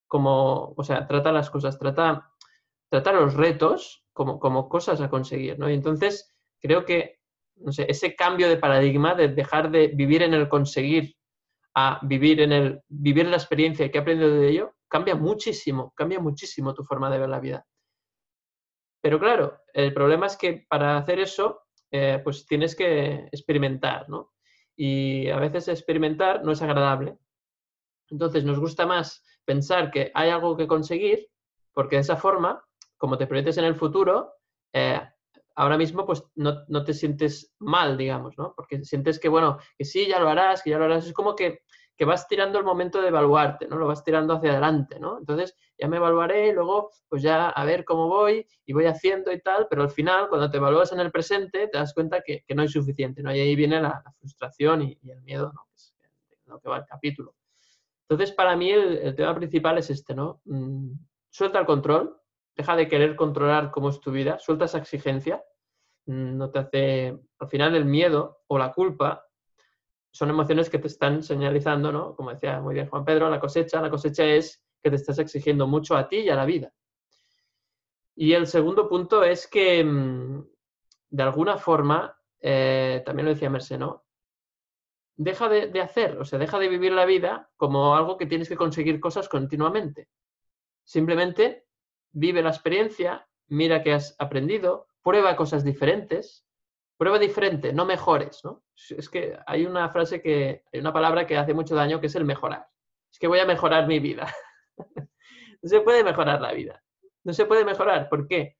[0.07, 2.29] como, o sea, trata las cosas, trata,
[2.89, 5.69] trata los retos como, como cosas a conseguir, ¿no?
[5.69, 6.31] Y entonces
[6.61, 7.19] creo que,
[7.65, 11.15] ese cambio de paradigma de dejar de vivir en el conseguir
[11.75, 16.19] a vivir en el vivir la experiencia que he aprendido de ello, cambia muchísimo, cambia
[16.19, 17.65] muchísimo tu forma de ver la vida.
[19.01, 24.33] Pero claro, el problema es que para hacer eso, eh, pues tienes que experimentar, ¿no?
[24.75, 27.17] Y a veces experimentar no es agradable.
[28.09, 31.27] Entonces nos gusta más pensar que hay algo que conseguir,
[31.73, 32.63] porque de esa forma,
[32.97, 34.33] como te proyectes en el futuro,
[34.73, 35.01] eh,
[35.55, 38.53] ahora mismo pues no, no, te sientes mal, digamos, ¿no?
[38.55, 41.07] Porque sientes que, bueno, que sí, ya lo harás, que ya lo harás.
[41.07, 41.59] Es como que,
[41.95, 43.77] que vas tirando el momento de evaluarte, ¿no?
[43.77, 45.19] Lo vas tirando hacia adelante, ¿no?
[45.19, 49.31] Entonces ya me evaluaré y luego pues ya a ver cómo voy y voy haciendo
[49.31, 52.43] y tal, pero al final cuando te evalúas en el presente te das cuenta que,
[52.47, 53.33] que no hay suficiente, ¿no?
[53.35, 55.67] Y ahí viene la, frustración y, el miedo, ¿no?
[55.75, 55.93] Es
[56.45, 57.35] lo que va el capítulo.
[58.09, 60.41] Entonces para mí el, el tema principal es este, ¿no?
[60.45, 60.93] Mm,
[61.29, 62.17] suelta el control,
[62.55, 65.43] deja de querer controlar cómo es tu vida, suelta esa exigencia,
[66.05, 69.25] mm, no te hace, al final el miedo o la culpa
[70.11, 72.15] son emociones que te están señalizando, ¿no?
[72.15, 75.65] Como decía muy bien Juan Pedro, la cosecha, la cosecha es que te estás exigiendo
[75.65, 76.71] mucho a ti y a la vida.
[78.15, 80.45] Y el segundo punto es que, mm,
[81.09, 84.05] de alguna forma, eh, también lo decía Merce, ¿no?
[85.15, 88.49] Deja de, de hacer, o sea, deja de vivir la vida como algo que tienes
[88.49, 90.09] que conseguir cosas continuamente.
[90.83, 91.65] Simplemente
[92.13, 96.45] vive la experiencia, mira que has aprendido, prueba cosas diferentes,
[96.97, 98.63] prueba diferente, no mejores, ¿no?
[98.89, 102.15] Es que hay una frase que, hay una palabra que hace mucho daño que es
[102.15, 102.67] el mejorar.
[103.11, 104.33] Es que voy a mejorar mi vida.
[105.61, 106.81] no se puede mejorar la vida.
[107.23, 108.09] No se puede mejorar.
[108.09, 108.57] ¿Por qué?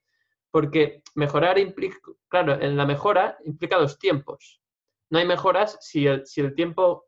[0.52, 4.62] Porque mejorar implica, claro, en la mejora implica dos tiempos.
[5.10, 7.06] No hay mejoras si el, si el tiempo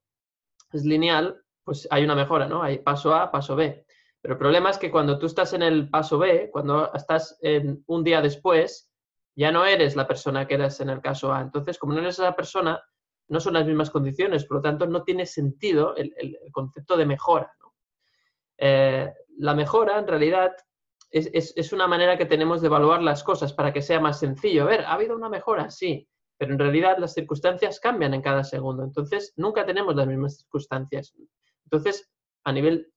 [0.71, 2.61] es lineal, pues hay una mejora, ¿no?
[2.61, 3.84] Hay paso A, paso B.
[4.25, 7.83] Pero el problema es que cuando tú estás en el paso B, cuando estás en
[7.85, 8.89] un día después,
[9.35, 11.41] ya no eres la persona que eras en el caso A.
[11.41, 12.83] Entonces, como no eres esa persona,
[13.27, 16.11] no son las mismas condiciones, por lo tanto, no tiene sentido el,
[16.51, 17.53] concepto de mejora.
[18.57, 20.55] Eh, la mejora, en realidad,
[21.11, 24.63] es, una manera que tenemos de evaluar las cosas para que sea más sencillo.
[24.63, 25.69] A ver, ¿ha habido una mejora?
[25.69, 28.83] Sí, pero en realidad las circunstancias cambian en cada segundo.
[28.83, 31.13] Entonces, nunca tenemos las mismas circunstancias.
[31.65, 32.09] Entonces,
[32.43, 32.91] a nivel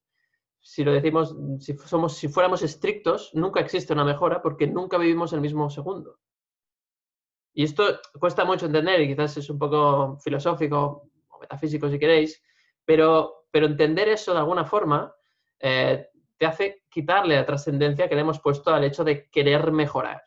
[0.69, 5.33] si lo decimos, si, somos, si fuéramos estrictos, nunca existe una mejora porque nunca vivimos
[5.33, 6.19] el mismo segundo.
[7.55, 12.43] Y esto cuesta mucho entender y quizás es un poco filosófico o metafísico si queréis,
[12.85, 15.11] pero, pero entender eso de alguna forma
[15.59, 20.21] eh, te hace quitarle la trascendencia que le hemos puesto al hecho de querer mejorar.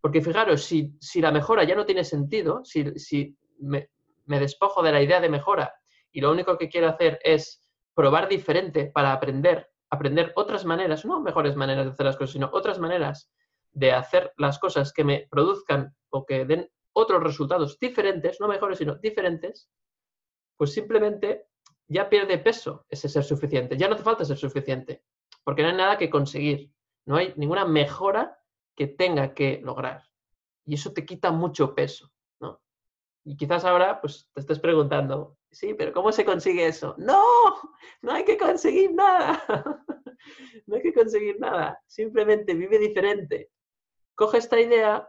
[0.00, 3.90] Porque fijaros, si, si, la mejora ya no tiene sentido, si, si me,
[4.24, 5.74] me despojo de la idea de mejora
[6.10, 7.61] y lo único que quiero hacer es
[7.94, 12.50] probar diferente para aprender, aprender otras maneras, no mejores maneras de hacer las cosas, sino
[12.52, 13.30] otras maneras
[13.72, 18.78] de hacer las cosas que me produzcan o que den otros resultados diferentes, no mejores,
[18.78, 19.70] sino diferentes,
[20.56, 21.46] pues simplemente
[21.88, 23.76] ya pierde peso ese ser suficiente.
[23.76, 25.02] Ya no hace falta ser suficiente,
[25.44, 26.70] porque no hay nada que conseguir.
[27.04, 28.38] No hay ninguna mejora
[28.76, 30.04] que tenga que lograr.
[30.64, 32.60] Y eso te quita mucho peso, ¿no?
[33.24, 36.94] Y quizás ahora pues te estés preguntando, Sí, pero ¿cómo se consigue eso?
[36.96, 37.22] No,
[38.00, 39.44] no hay que conseguir nada.
[40.66, 41.78] no hay que conseguir nada.
[41.86, 43.50] Simplemente vive diferente.
[44.14, 45.06] Coge esta idea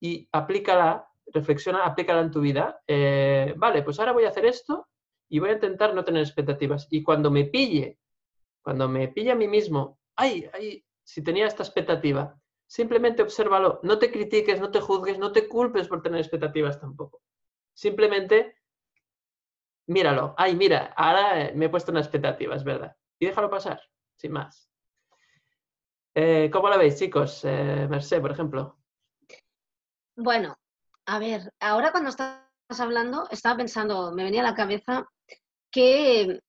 [0.00, 2.80] y aplícala, reflexiona, aplícala en tu vida.
[2.86, 4.88] Eh, vale, pues ahora voy a hacer esto
[5.28, 6.86] y voy a intentar no tener expectativas.
[6.88, 7.98] Y cuando me pille,
[8.62, 13.80] cuando me pille a mí mismo, ay, ay, si tenía esta expectativa, simplemente obsérvalo.
[13.82, 17.20] No te critiques, no te juzgues, no te culpes por tener expectativas tampoco.
[17.74, 18.61] Simplemente
[19.86, 22.96] míralo, ay, mira, ahora eh, me he puesto una expectativa, es verdad.
[23.18, 23.80] Y déjalo pasar,
[24.16, 24.68] sin más.
[26.14, 27.44] Eh, ¿Cómo la veis, chicos?
[27.44, 28.78] Eh, Merced, por ejemplo.
[30.16, 30.56] Bueno,
[31.06, 32.40] a ver, ahora cuando estás
[32.78, 35.06] hablando, estaba pensando, me venía a la cabeza
[35.70, 36.40] que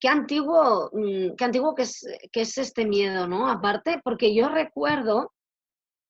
[0.00, 3.48] qué antiguo, mm, qué antiguo que es, que es este miedo, ¿no?
[3.48, 5.32] Aparte, porque yo recuerdo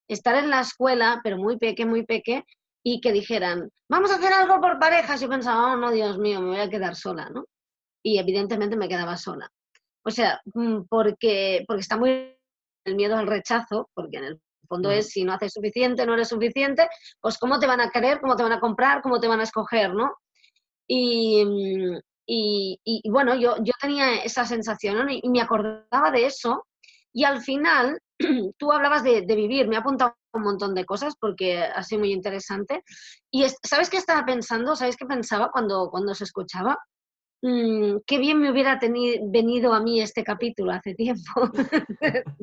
[0.07, 2.45] estar en la escuela, pero muy peque, muy peque,
[2.93, 6.41] y que dijeran, vamos a hacer algo por parejas, yo pensaba, oh, no, Dios mío,
[6.41, 7.45] me voy a quedar sola, ¿no?
[8.03, 9.49] Y evidentemente me quedaba sola.
[10.03, 12.35] O sea, mm, porque, porque está muy
[12.85, 16.29] el miedo al rechazo, porque en el fondo es si no haces suficiente, no eres
[16.29, 16.87] suficiente,
[17.21, 19.43] pues cómo te van a querer, cómo te van a comprar, cómo te van a
[19.43, 20.13] escoger, ¿no?
[20.87, 21.99] Y, mm,
[22.31, 26.65] y, bueno, yo, yo tenía esa sensación y, me acordaba de eso
[27.11, 27.99] y al final
[28.57, 32.11] tú hablabas de, vivir, me ha apuntado un montón de cosas porque ha sido muy
[32.11, 32.83] interesante.
[33.31, 34.75] Y ¿sabes qué estaba pensando?
[34.75, 36.77] ¿Sabes qué pensaba cuando, cuando se escuchaba?
[37.41, 41.23] Mm, qué bien me hubiera venido a mí este capítulo hace tiempo.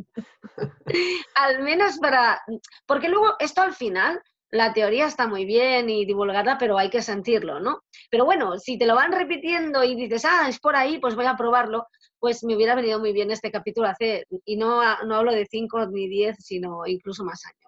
[1.35, 2.41] al menos para...
[2.87, 7.03] Porque luego esto al final la teoría está muy bien y divulgada, pero hay que
[7.03, 7.83] sentirlo, ¿no?
[8.11, 11.27] Pero bueno, si te lo van repitiendo y dices, ah, es por ahí, pues voy
[11.27, 11.87] a probarlo,
[12.19, 15.87] pues me hubiera venido muy bien este capítulo hace, y no, no hablo de cinco
[15.87, 17.66] ni diez, sino incluso más años.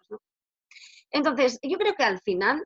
[1.11, 2.65] Entonces, yo creo que al final,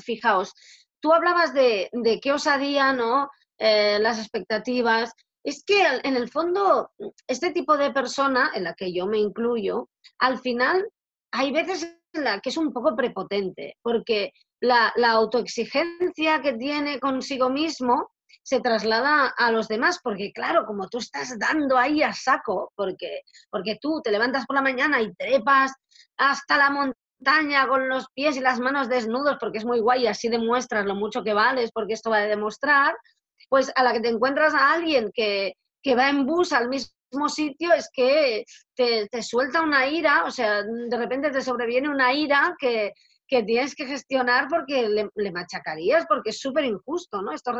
[0.00, 0.54] fijaos,
[1.00, 3.30] tú hablabas de, de qué osadía, ¿no?
[3.58, 5.12] Eh, las expectativas.
[5.44, 6.90] Es que en el fondo,
[7.26, 10.88] este tipo de persona, en la que yo me incluyo, al final
[11.32, 18.10] hay veces la que es un poco prepotente, porque la, autoexigencia que tiene consigo mismo
[18.42, 23.22] se traslada a los demás, porque claro, como tú estás dando ahí a saco, porque,
[23.50, 25.72] porque tú te levantas por la mañana y trepas
[26.16, 27.07] hasta la montaña
[27.68, 30.94] con los pies y las manos desnudos, porque es muy guay y así demuestras lo
[30.94, 32.96] mucho que vales, porque esto va a demostrar,
[33.48, 37.28] pues a la que te encuentras a alguien que, que va en bus al mismo
[37.28, 42.54] sitio es que te, suelta una ira, o sea, de repente te sobreviene una ira
[42.58, 42.92] que,
[43.26, 47.32] tienes que gestionar porque le, machacarías, porque es súper injusto, ¿no?
[47.32, 47.52] Esto,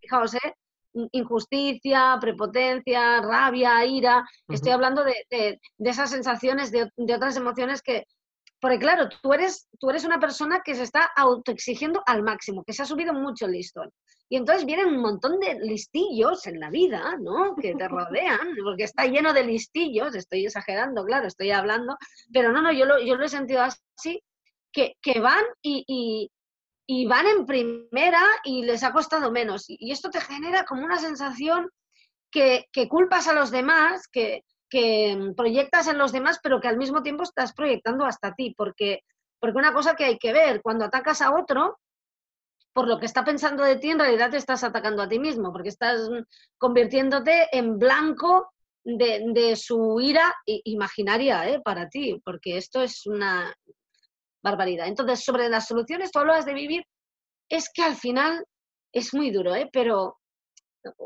[0.00, 0.54] fijaos, ¿eh?
[1.12, 4.26] injusticia, prepotencia, rabia, ira.
[4.48, 8.04] Estoy hablando de, esas sensaciones, de, otras emociones que,
[8.60, 12.72] porque claro, tú eres, tú eres una persona que se está autoexigiendo al máximo, que
[12.72, 13.90] se ha subido mucho el listón.
[14.28, 17.56] Y entonces vienen un montón de listillos en la vida, ¿no?
[17.56, 21.96] Que te rodean, porque está lleno de listillos, estoy exagerando, claro, estoy hablando,
[22.32, 24.22] pero no, no, yo lo, yo lo he sentido así,
[24.72, 26.30] que, van y,
[27.06, 29.64] van en primera y les ha costado menos.
[29.68, 31.68] Y, esto te genera como una sensación
[32.30, 37.02] que, culpas a los demás, que, que proyectas en los demás, pero que al mismo
[37.02, 39.00] tiempo estás proyectando hasta ti, porque,
[39.38, 41.78] porque una cosa que hay que ver, cuando atacas a otro,
[42.72, 45.52] por lo que está pensando de ti, en realidad te estás atacando a ti mismo,
[45.52, 46.08] porque estás
[46.56, 48.52] convirtiéndote en blanco
[48.84, 51.60] de, su ira imaginaria ¿eh?
[51.60, 53.52] para ti, porque esto es una
[54.42, 54.86] barbaridad.
[54.86, 56.84] Entonces, sobre las soluciones, tú hablas de vivir,
[57.48, 58.44] es que al final
[58.92, 59.68] es muy duro, ¿eh?
[59.72, 60.19] pero,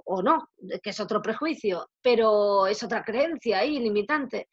[0.04, 0.50] o no,
[0.82, 4.48] que es otro prejuicio, pero es otra creencia ahí, limitante.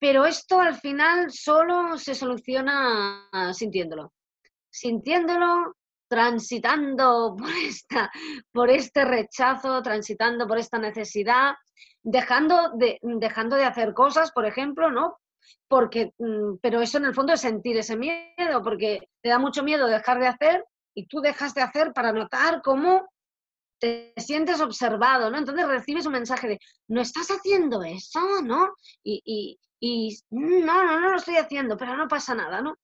[0.00, 4.12] Pero esto al final solo se soluciona sintiéndolo.
[4.70, 5.74] Sintiéndolo,
[6.08, 8.10] transitando por, esta,
[8.52, 11.54] por este rechazo, transitando por esta necesidad,
[12.02, 15.18] dejando de, dejando de hacer cosas, por ejemplo, ¿no?
[15.68, 19.62] Porque, mm, pero eso en el fondo es sentir ese miedo, porque te da mucho
[19.62, 23.08] miedo dejar de hacer y tú dejas de hacer para notar cómo
[23.78, 25.38] te sientes observado, ¿no?
[25.38, 28.74] Entonces recibes un mensaje de, no estás haciendo eso, ¿no?
[29.02, 32.76] Y, y, y no, no, no lo estoy haciendo, pero no pasa nada, ¿no?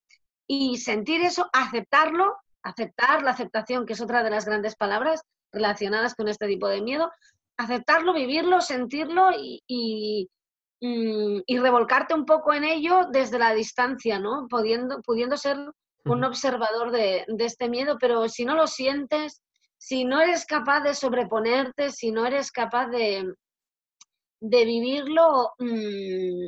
[0.47, 6.15] Y sentir eso, aceptarlo aceptar la aceptación, que es otra de las grandes palabras relacionadas
[6.15, 7.13] con este tipo de miedo,
[7.57, 10.29] aceptarlo, vivirlo, sentirlo y,
[10.81, 14.49] mm, y, revolcarte un poco en ello desde la distancia, ¿no?
[14.49, 15.59] Pudiendo, pudiendo ser
[16.07, 19.41] un observador de, este miedo, pero si no lo sientes,
[19.87, 23.35] si no eres capaz de sobreponerte, si no eres capaz de,
[24.41, 26.47] de vivirlo, mm,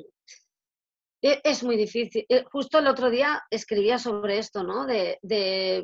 [1.21, 2.25] e, es muy difícil.
[2.31, 4.87] Eh, justo el otro día escribía sobre esto, ¿no?
[4.87, 5.19] De,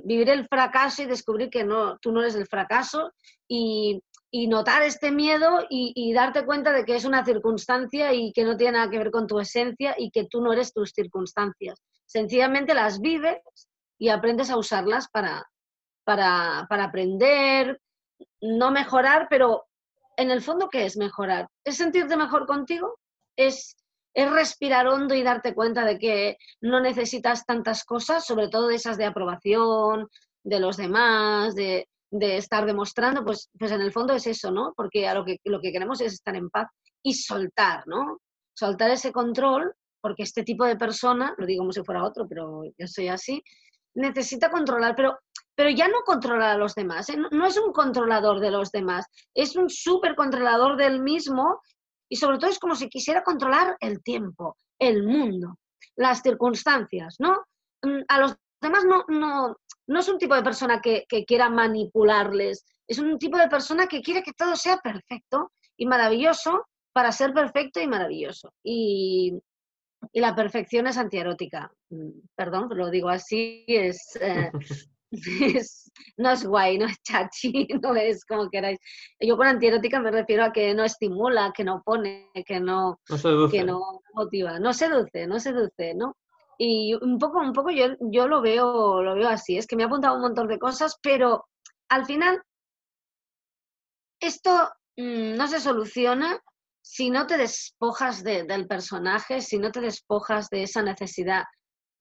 [0.03, 3.13] vivir el fracaso y descubrir que no, tú no eres el fracaso
[3.47, 4.01] y,
[4.49, 8.79] notar este miedo y, darte cuenta de que es una circunstancia y que no tiene
[8.79, 11.79] nada que ver con tu esencia y que tú no eres tus circunstancias.
[12.07, 13.43] Sencillamente las vives
[13.99, 15.47] y aprendes a usarlas para,
[16.05, 17.81] para, para aprender,
[18.41, 19.67] no mejorar, pero
[20.17, 21.49] en el fondo, ¿qué es mejorar?
[21.65, 22.99] ¿Es sentirte mejor contigo?
[23.37, 23.77] ¿Es
[24.15, 28.99] es respirar hondo y darte cuenta de que no necesitas tantas cosas, sobre todo esas
[28.99, 30.09] de aprobación
[30.43, 34.75] de los demás, de, estar demostrando, pues, pues en el fondo es eso, ¿no?
[34.77, 36.69] Porque a lo que, lo que queremos es estar en paz
[37.03, 38.19] y soltar, ¿no?
[38.53, 42.65] Soltar ese control, porque este tipo de persona, lo digo como si fuera otro, pero
[42.77, 43.43] yo soy así,
[43.95, 45.19] necesita controlar, pero,
[45.55, 47.17] pero ya no controlar a los demás, ¿eh?
[47.17, 51.61] no, es un controlador de los demás, es un súper controlador del mismo
[52.09, 55.59] y sobre todo es como si quisiera controlar el tiempo, el mundo,
[55.97, 57.45] las circunstancias, ¿no?
[57.83, 62.65] Mm, a los demás no, no, no es un tipo de persona que, quiera manipularles,
[62.87, 67.33] es un tipo de persona que quiere que todo sea perfecto y maravilloso para ser
[67.33, 68.53] perfecto y maravilloso.
[68.63, 69.39] Y,
[70.13, 71.73] la perfección es antierótica.
[71.91, 73.93] Mm, perdón, lo digo así, eh,
[75.57, 78.79] es, no es guay, no es chachi, no es como queráis.
[79.21, 83.01] Yo con antierótica me refiero a que no estimula, que no pone, que no,
[83.51, 86.17] que no motiva, no seduce, no seduce, ¿no?
[86.59, 89.83] Y un poco, un poco yo, yo lo veo, lo veo así, es que me
[89.83, 91.47] ha apuntado un montón de cosas, pero
[91.89, 92.41] al final
[94.21, 96.41] esto mm, no se soluciona
[96.93, 101.45] si no te despojas del personaje, si no te despojas de esa necesidad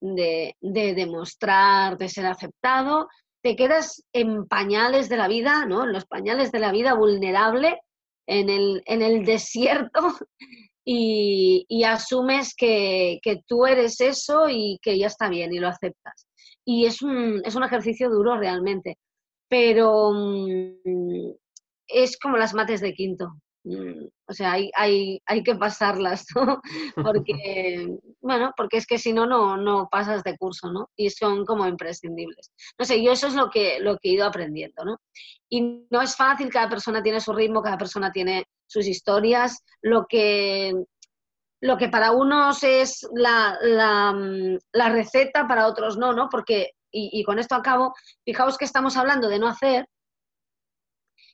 [0.02, 3.08] de, demostrar, de ser aceptado,
[3.42, 5.86] te quedas en pañales de la vida, ¿no?
[5.86, 7.80] En los pañales de la vida vulnerable,
[8.28, 8.84] en el,
[9.26, 10.14] desierto,
[10.84, 16.28] y, asumes que, tú eres eso y que ya está bien y lo aceptas.
[16.66, 18.98] Y es un, es un ejercicio duro realmente,
[19.48, 21.32] pero mm,
[21.88, 23.38] es como las mates de quinto.
[23.64, 26.62] Mm, o sea, hay, hay, hay que pasarlas, ¿no?
[26.96, 27.88] Porque,
[28.22, 30.90] bueno, porque es que si no, no, pasas de curso, ¿no?
[30.96, 32.52] Y son como imprescindibles.
[32.80, 34.98] No sé, yo eso es lo que, lo que he ido aprendiendo, ¿no?
[35.50, 40.06] Y no es fácil, cada persona tiene su ritmo, cada persona tiene sus historias, lo
[40.08, 40.74] que,
[41.62, 46.30] lo que para unos es la, la, mm, la receta, para otros no, ¿no?
[46.30, 47.94] Porque, y, y con esto acabo,
[48.26, 49.88] fijaos que estamos hablando de no hacer,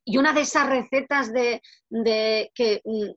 [0.07, 1.61] y una de esas recetas de,
[2.55, 3.11] que, mm,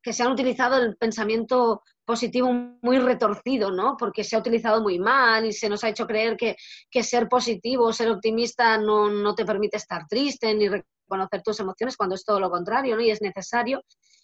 [0.00, 3.96] que, se han utilizado el pensamiento positivo muy retorcido, ¿no?
[3.98, 6.56] Porque se ha utilizado muy mal y se nos ha hecho creer que,
[7.02, 12.24] ser positivo, ser optimista no, te permite estar triste ni reconocer tus emociones cuando es
[12.24, 13.02] todo lo contrario, ¿no?
[13.02, 13.82] Y es necesario.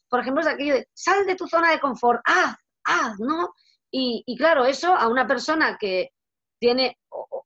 [0.08, 2.54] Por ejemplo, es aquello de sal de tu zona de confort, haz,
[2.84, 3.52] haz, ¿no?
[3.90, 6.12] Y claro, eso a una persona que
[6.62, 6.96] tiene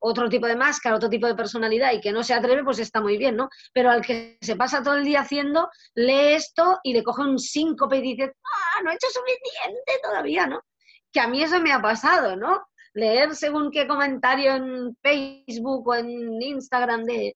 [0.00, 3.00] otro tipo de máscara, otro tipo de personalidad y que no se atreve, pues está
[3.00, 3.48] muy bien, ¿no?
[3.72, 7.38] Pero al que se pasa todo el día haciendo, lee esto y le coge un
[7.38, 10.60] síncope y dice, ¡ah, no he hecho suficiente todavía, ¿no?
[11.10, 12.66] Que a mí eso me ha pasado, ¿no?
[12.92, 17.34] Leer según qué comentario en Facebook o en Instagram de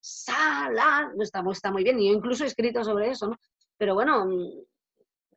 [0.00, 3.36] sala, está, está muy bien, y yo incluso he escrito sobre eso, ¿no?
[3.78, 4.28] Pero bueno,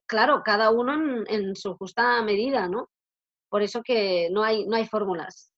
[0.06, 2.90] claro, cada uno en, en su justa medida, ¿no?
[3.50, 5.55] Por eso que no hay, no hay fórmulas.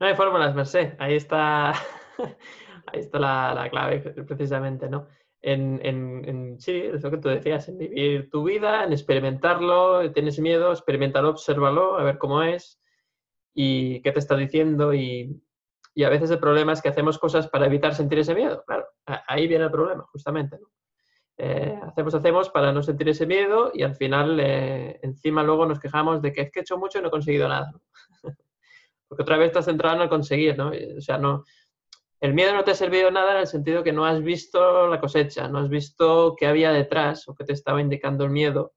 [0.00, 0.94] No hay fórmulas, Merced.
[0.98, 1.72] Ahí está,
[2.86, 5.06] ahí está la, clave, precisamente, ¿no?
[5.42, 10.38] En, en, sí, es lo que tú decías, en vivir tu vida, en experimentarlo, tienes
[10.38, 12.80] miedo, experimentalo, obsérvalo, a ver cómo es
[13.54, 15.42] y qué te está diciendo y,
[16.02, 18.64] a veces el problema es que hacemos cosas para evitar sentir ese miedo.
[18.66, 20.58] Claro, ahí viene el problema, justamente.
[21.36, 25.78] Eh, hacemos, hacemos para no sentir ese miedo y al final eh, encima luego nos
[25.78, 27.70] quejamos de que es que he hecho mucho y no he conseguido nada.
[29.10, 30.70] Porque otra vez estás centrado en el conseguir, ¿no?
[30.70, 31.44] O sea, no,
[32.20, 35.00] el miedo no te ha servido nada en el sentido que no has visto la
[35.00, 38.72] cosecha, no has visto qué había detrás o qué te estaba indicando el miedo.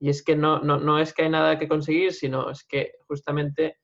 [0.00, 3.78] Y es que no, no, es que hay nada que conseguir, sino es que justamente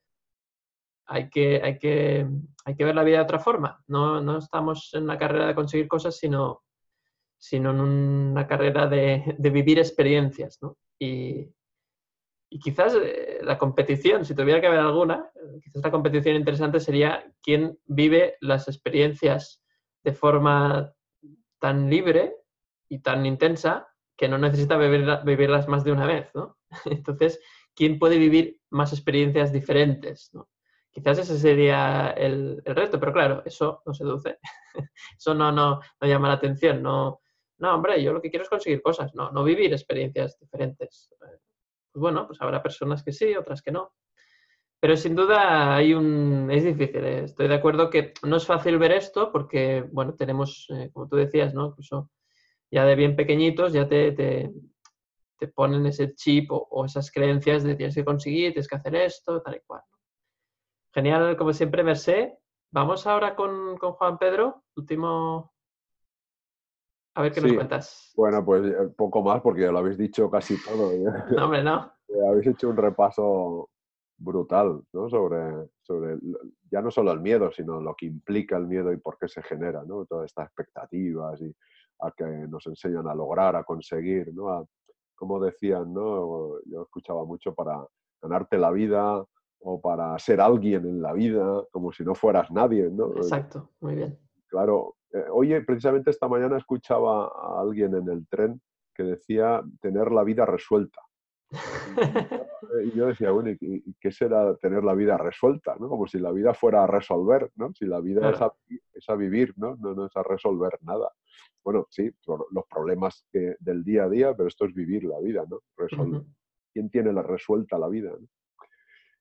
[1.07, 2.27] hay que, hay que,
[2.65, 3.81] hay que ver la vida de otra forma.
[3.87, 6.65] No, no estamos en una carrera de conseguir cosas, sino,
[7.39, 10.59] sino en una carrera de, de vivir experiencias.
[10.61, 10.77] ¿no?
[10.99, 11.49] Y,
[12.49, 15.31] y quizás eh, la competición, si tuviera que haber alguna,
[15.63, 19.63] quizás la competición interesante sería quién vive las experiencias
[20.05, 20.93] de forma
[21.59, 22.37] tan libre
[22.89, 26.57] y tan intensa que no necesita vivirlas más de una vez, ¿no?
[26.85, 27.41] Entonces,
[27.75, 30.31] ¿quién puede vivir más experiencias diferentes?
[30.33, 30.49] ¿no?
[30.91, 34.39] Quizás ese sería el, reto, pero claro, eso no seduce,
[35.19, 37.21] eso no, no, no llama la atención, no,
[37.59, 41.11] no, hombre, yo lo que quiero es conseguir cosas, no, no vivir experiencias diferentes.
[41.97, 43.95] Pues bueno, pues habrá personas que sí, otras que no.
[44.79, 46.51] Pero sin duda hay un...
[46.51, 47.25] es difícil, ¿eh?
[47.25, 51.17] estoy de acuerdo que no es fácil ver esto porque, bueno, tenemos, eh, como tú
[51.17, 51.69] decías, ¿no?
[51.69, 52.11] Incluso
[52.71, 54.53] ya de bien pequeñitos ya te, te,
[55.55, 59.57] ponen ese chip o, esas creencias de tienes que conseguir, tienes que hacer esto, tal
[59.57, 59.81] y cual.
[60.93, 62.29] Genial, como siempre, Merced.
[62.73, 65.55] Vamos ahora con, con Juan Pedro, último
[67.17, 68.13] a ver qué nos cuentas.
[68.15, 70.93] Bueno, pues eh, poco más porque ya lo habéis dicho casi todo.
[71.37, 71.93] no, hombre, no.
[72.09, 73.69] Eh, habéis hecho un repaso
[74.17, 75.11] brutal ¿no?
[75.11, 76.17] sobre, sobre
[76.71, 79.43] ya no solo el miedo, sino lo que implica el miedo y por qué se
[79.43, 80.07] genera, ¿no?
[80.07, 81.53] Todas estas expectativas y
[82.03, 84.69] a que nos enseñan a lograr, a conseguir, ¿no?
[85.17, 86.61] como decían, ¿no?
[86.67, 87.85] Yo escuchaba mucho para
[88.23, 89.25] ganarte la vida
[89.61, 93.17] o para ser alguien en la vida, como si no fueras nadie, ¿no?
[93.17, 94.17] Exacto, muy bien.
[94.47, 94.96] Claro,
[95.31, 98.61] Oye, eh, precisamente esta mañana escuchaba a alguien en el tren
[98.95, 101.01] que decía tener la vida resuelta.
[102.85, 105.77] Y yo decía, bueno, ¿y qué será tener la vida resuelta?
[105.79, 105.89] ¿no?
[105.89, 107.73] Como si la vida fuera a resolver, ¿no?
[107.75, 109.77] Si la vida es, a, vivir, ¿no?
[109.77, 109.95] ¿no?
[109.95, 110.07] ¿no?
[110.07, 111.13] es a resolver nada.
[111.63, 115.61] Bueno, sí, los problemas del día a día, pero esto es vivir la vida, ¿no?
[115.77, 116.23] Resolver.
[116.73, 118.13] ¿Quién tiene la resuelta la vida?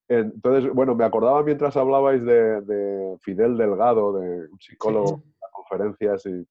[0.07, 5.23] Entonces, bueno, me acordaba mientras hablabais de, Fidel Delgado, de un psicólogo
[5.55, 6.45] conferencias y,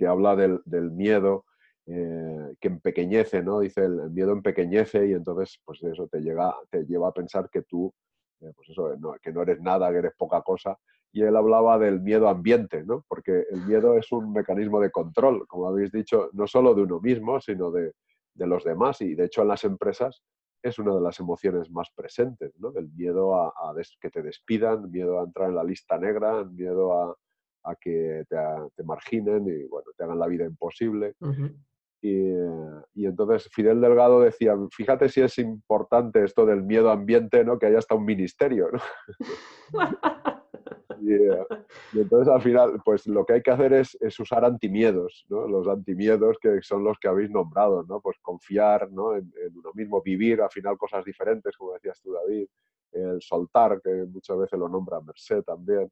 [0.00, 1.44] que habla del, miedo
[1.84, 3.60] eh, que empequeñece, ¿no?
[3.60, 7.60] Dice, el, miedo empequeñece y entonces, pues eso te, llega, te lleva a pensar que
[7.62, 7.92] tú,
[8.40, 10.78] eh, pues eso, que no eres nada, que eres poca cosa.
[11.12, 13.04] Y él hablaba del miedo ambiente, ¿no?
[13.08, 16.98] Porque el miedo es un mecanismo de control, como habéis dicho, no solo de uno
[17.00, 17.92] mismo, sino de,
[18.32, 19.02] de los demás.
[19.02, 20.22] Y de hecho en las empresas
[20.62, 22.72] es una de las emociones más presentes, ¿no?
[22.74, 23.52] El miedo a,
[24.00, 27.14] que te despidan, miedo a entrar en la lista negra, miedo a,
[27.64, 28.36] a que te,
[28.76, 31.14] te, marginen y bueno, te hagan la vida imposible.
[32.02, 37.58] Y, entonces Fidel Delgado decía, fíjate si es importante esto del miedo ambiente, ¿no?
[37.58, 38.80] Que haya hasta un ministerio, ¿no?
[41.02, 41.44] Eh,
[41.94, 45.48] y, entonces al final, pues lo que hay que hacer es, usar antimiedos, ¿no?
[45.48, 48.00] Los antimiedos que son los que habéis nombrado, ¿no?
[48.02, 49.16] Pues confiar ¿no?
[49.16, 52.46] en, uno mismo, vivir al final cosas diferentes, como decías tú, David,
[52.92, 55.90] el soltar, que muchas veces lo nombra Merced también.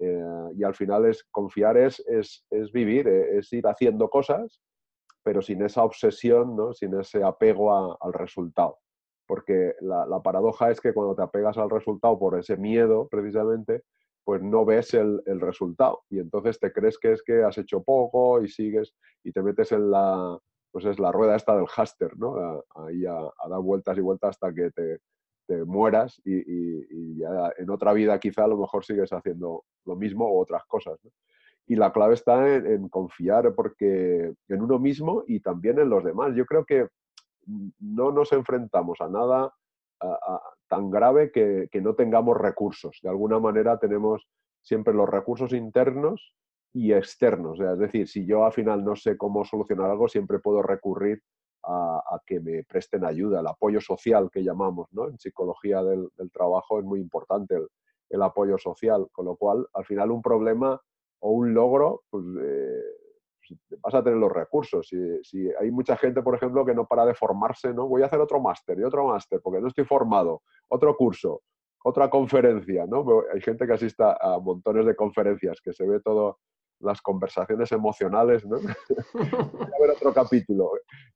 [0.00, 4.60] Eh, y al final es confiar es, es, es vivir, eh, es ir haciendo cosas
[5.28, 6.72] pero sin esa obsesión, ¿no?
[6.72, 8.78] sin ese apego al resultado.
[9.26, 13.82] Porque la, paradoja es que cuando te apegas al resultado por ese miedo, precisamente,
[14.24, 16.00] pues no ves el, resultado.
[16.08, 19.70] Y entonces te crees que es que has hecho poco y sigues y te metes
[19.72, 20.38] en la,
[20.72, 22.64] pues es la rueda esta del háster, ¿no?
[22.76, 25.00] Ahí a, dar vueltas y vueltas hasta que te,
[25.66, 30.40] mueras y, ya en otra vida quizá a lo mejor sigues haciendo lo mismo o
[30.40, 30.98] otras cosas.
[31.66, 36.34] Y la clave está en, confiar porque en uno mismo y también en los demás.
[36.34, 36.88] Yo creo que
[37.80, 39.52] no nos enfrentamos a nada
[40.68, 42.98] tan grave que, no tengamos recursos.
[43.02, 44.26] De alguna manera tenemos
[44.62, 46.34] siempre los recursos internos
[46.72, 47.58] y externos.
[47.60, 51.22] es decir, si yo al final no sé cómo solucionar algo, siempre puedo recurrir
[51.68, 53.40] a, que me presten ayuda.
[53.40, 55.08] El apoyo social que llamamos, ¿no?
[55.08, 57.58] En psicología del, trabajo es muy importante
[58.08, 60.80] el, apoyo social, con lo cual al final un problema
[61.20, 62.82] o un logro, pues, eh,
[63.46, 64.88] pues, vas a tener los recursos.
[64.88, 67.86] Si, si, hay mucha gente, por ejemplo, que no para de formarse, ¿no?
[67.86, 71.42] Voy a hacer otro máster y otro máster porque no estoy formado, otro curso,
[71.84, 73.04] otra conferencia, ¿no?
[73.32, 76.38] Hay gente que asista a montones de conferencias, que se ve todo
[76.80, 78.58] las conversaciones emocionales, ¿no?
[78.58, 80.72] Voy a ver otro capítulo.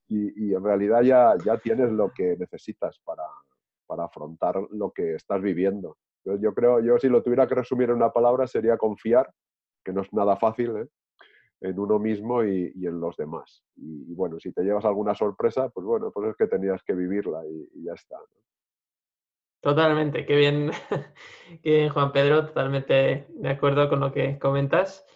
[0.08, 3.24] Y, en realidad ya, ya tienes lo que necesitas para,
[3.86, 5.96] para afrontar lo que estás viviendo.
[6.24, 9.32] yo creo, yo si lo tuviera que resumir en una palabra sería confiar
[9.84, 10.88] que no es nada fácil, ¿eh?
[11.60, 13.62] en uno mismo y, en los demás.
[13.76, 17.42] Y, bueno, si te llevas alguna sorpresa, pues bueno, pues es que tenías que vivirla
[17.46, 18.16] y, ya está.
[19.60, 20.70] Totalmente, qué bien,
[21.62, 25.06] qué bien, Juan Pedro, totalmente de acuerdo con lo que comentas.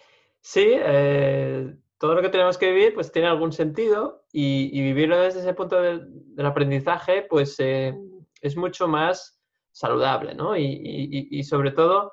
[0.49, 5.41] Sí, eh, todo lo que tenemos que vivir pues tiene algún sentido y, vivirlo desde
[5.41, 7.93] ese punto del aprendizaje pues eh,
[8.41, 9.41] es mucho más
[9.73, 10.57] saludable, ¿no?
[10.57, 12.13] y sobre todo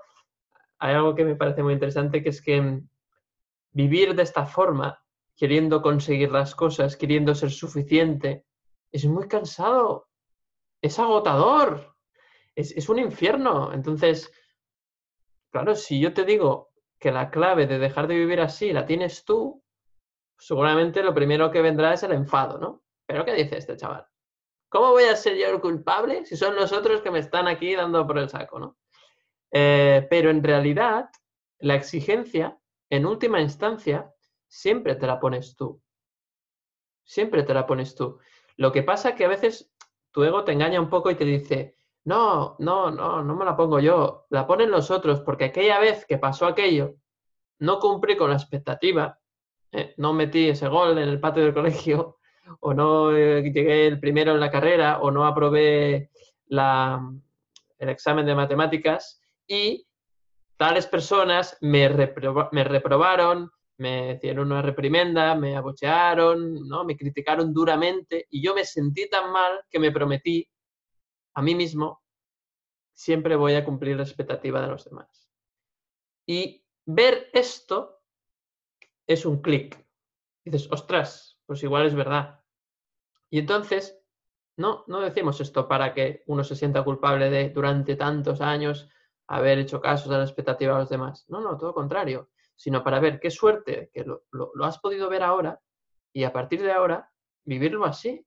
[0.79, 2.81] hay algo que me parece muy interesante, que es que
[3.71, 4.99] vivir de esta forma,
[5.37, 8.45] queriendo conseguir las cosas, queriendo ser suficiente,
[8.91, 10.09] es muy cansado,
[10.81, 11.95] es agotador,
[12.55, 13.71] es, un infierno.
[13.73, 14.31] Entonces,
[15.51, 16.72] claro, si yo te digo
[17.03, 19.61] que la clave de dejar de vivir así la tienes tú,
[20.37, 22.81] seguramente lo primero que vendrá es el enfado, ¿no?
[23.05, 24.07] ¿Pero qué dice este chaval?
[24.69, 27.75] ¿Cómo voy a ser yo el culpable si son los otros que me están aquí
[27.75, 28.77] dando por el saco, ¿no?
[29.51, 31.09] Eh, pero en realidad,
[31.59, 32.57] la exigencia,
[32.89, 34.09] en última instancia,
[34.47, 35.81] siempre te la pones tú.
[37.03, 38.17] Siempre te la pones tú.
[38.55, 39.69] Lo que pasa es que a veces
[40.11, 41.75] tu ego te engaña un poco y te dice,
[42.05, 46.05] no, no, no, no me la pongo yo, la ponen los otros, porque aquella vez
[46.05, 46.95] que pasó aquello,
[47.59, 49.19] no cumplí con la expectativa,
[49.71, 52.17] eh, no metí ese gol en el patio del colegio,
[52.59, 56.11] o no eh, llegué el primero en la carrera, o no aprobé
[56.49, 59.87] el examen de matemáticas, y
[60.57, 61.89] tales personas me,
[62.51, 66.83] me reprobaron, me hicieron una reprimenda, me abochearon, ¿no?
[66.83, 70.47] me criticaron duramente y yo me sentí tan mal que me prometí
[71.33, 72.03] a mí mismo,
[72.93, 75.29] siempre voy a cumplir la expectativa de los demás.
[76.25, 78.01] Y ver esto
[79.07, 79.83] es un clic.
[80.45, 82.43] Dices, ostras, pues igual es verdad.
[83.29, 83.99] Y entonces,
[84.57, 88.89] no, no decimos esto para que uno se sienta culpable de durante tantos años
[89.27, 91.25] haber hecho caso a la expectativa de los demás.
[91.29, 94.25] No, no, todo lo contrario, sino para ver qué suerte que lo,
[94.63, 95.59] has podido ver ahora
[96.13, 97.11] y a partir de ahora
[97.43, 98.25] vivirlo así.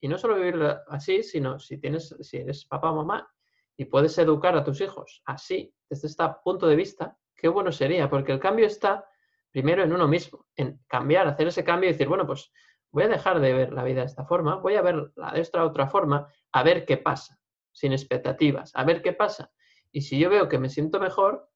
[0.00, 3.30] Y no solo vivir así, sino si, tienes, si eres papá o mamá
[3.76, 8.08] y puedes educar a tus hijos así, desde este punto de vista, qué bueno sería,
[8.08, 9.04] porque el cambio está
[9.50, 12.52] primero en uno mismo, en cambiar, hacer ese cambio y decir, bueno, pues
[12.90, 15.40] voy a dejar de ver la vida de esta forma, voy a ver la de
[15.40, 17.38] esta otra forma, a ver qué pasa,
[17.72, 19.50] sin expectativas, a ver qué pasa.
[19.92, 21.48] Y si yo veo que me siento mejor,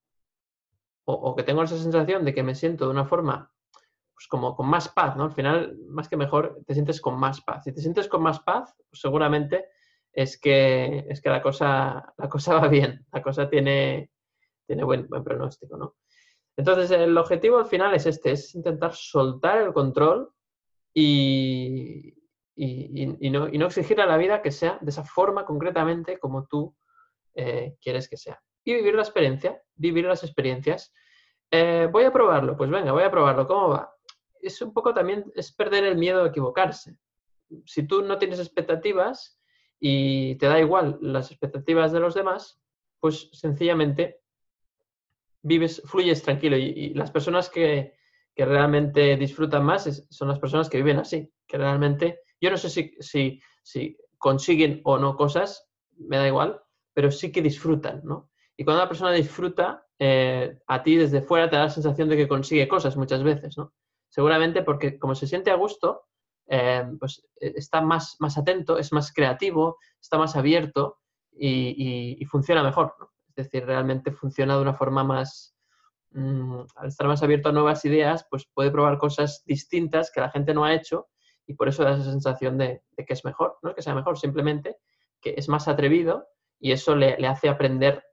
[1.07, 3.53] o, que tengo esa sensación de que me siento de una forma,
[4.25, 5.25] pues como con más paz, ¿no?
[5.25, 7.65] Al final, más que mejor, te sientes con más paz.
[7.65, 9.67] Si te sientes con más paz, pues seguramente
[10.13, 14.11] es que, es que la, cosa, la cosa va bien, la cosa tiene,
[14.67, 15.97] tiene buen, buen pronóstico, ¿no?
[16.57, 20.31] Entonces, el objetivo al final es este, es intentar soltar el control
[20.95, 22.15] y,
[22.55, 26.75] y, no, exigir a la vida que sea de esa forma concretamente como tú
[27.35, 28.41] eh, quieres que sea.
[28.65, 30.95] Y vivir la experiencia, vivir las experiencias.
[31.51, 33.94] Eh, voy a probarlo, pues venga, voy a probarlo, ¿cómo va?
[34.45, 36.99] Es un poco también, es perder el miedo a equivocarse.
[37.65, 39.41] Si tú no tienes expectativas
[39.81, 42.61] y te da igual las expectativas de los demás,
[43.01, 44.21] pues sencillamente
[45.43, 46.59] vives, fluyes tranquilo.
[46.59, 47.95] Y, las personas que,
[48.35, 52.69] que, realmente disfrutan más son las personas que viven así, que realmente, yo no sé
[52.69, 56.61] si, si, si consiguen o no cosas, me da igual,
[56.93, 58.31] pero sí que disfrutan, ¿no?
[58.57, 62.17] Y cuando una persona disfruta, eh, a ti desde fuera te da la sensación de
[62.17, 63.73] que consigue cosas muchas veces, ¿no?
[64.15, 66.05] Seguramente porque como se siente a gusto,
[66.47, 71.01] eh, pues eh, está más, más atento, es más creativo, está más abierto
[71.33, 73.11] y, funciona mejor, ¿no?
[73.27, 75.57] Es decir, realmente funciona de una forma más,
[76.13, 80.31] mm, al estar más abierto a nuevas ideas, pues puede probar cosas distintas que la
[80.31, 81.09] gente no ha hecho
[81.45, 84.17] y por eso da esa sensación de, que es mejor, no es que sea mejor,
[84.17, 84.77] simplemente
[85.21, 86.29] que es más atrevido
[86.61, 88.05] y eso le, hace aprender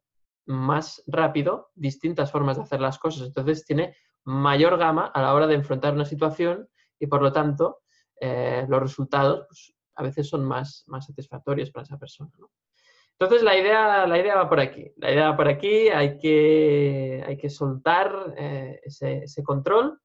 [0.47, 3.27] más rápido distintas formas de hacer las cosas.
[3.27, 3.95] Entonces tiene
[4.25, 6.69] mayor gama a la hora de enfrentar una situación
[6.99, 7.81] y por lo tanto
[8.19, 12.31] eh, los resultados pues, a veces son más, más satisfactorios para esa persona.
[13.21, 14.91] Entonces la idea, la idea va por aquí.
[14.97, 19.99] La idea va por aquí, hay que, hay que soltar eh, ese, control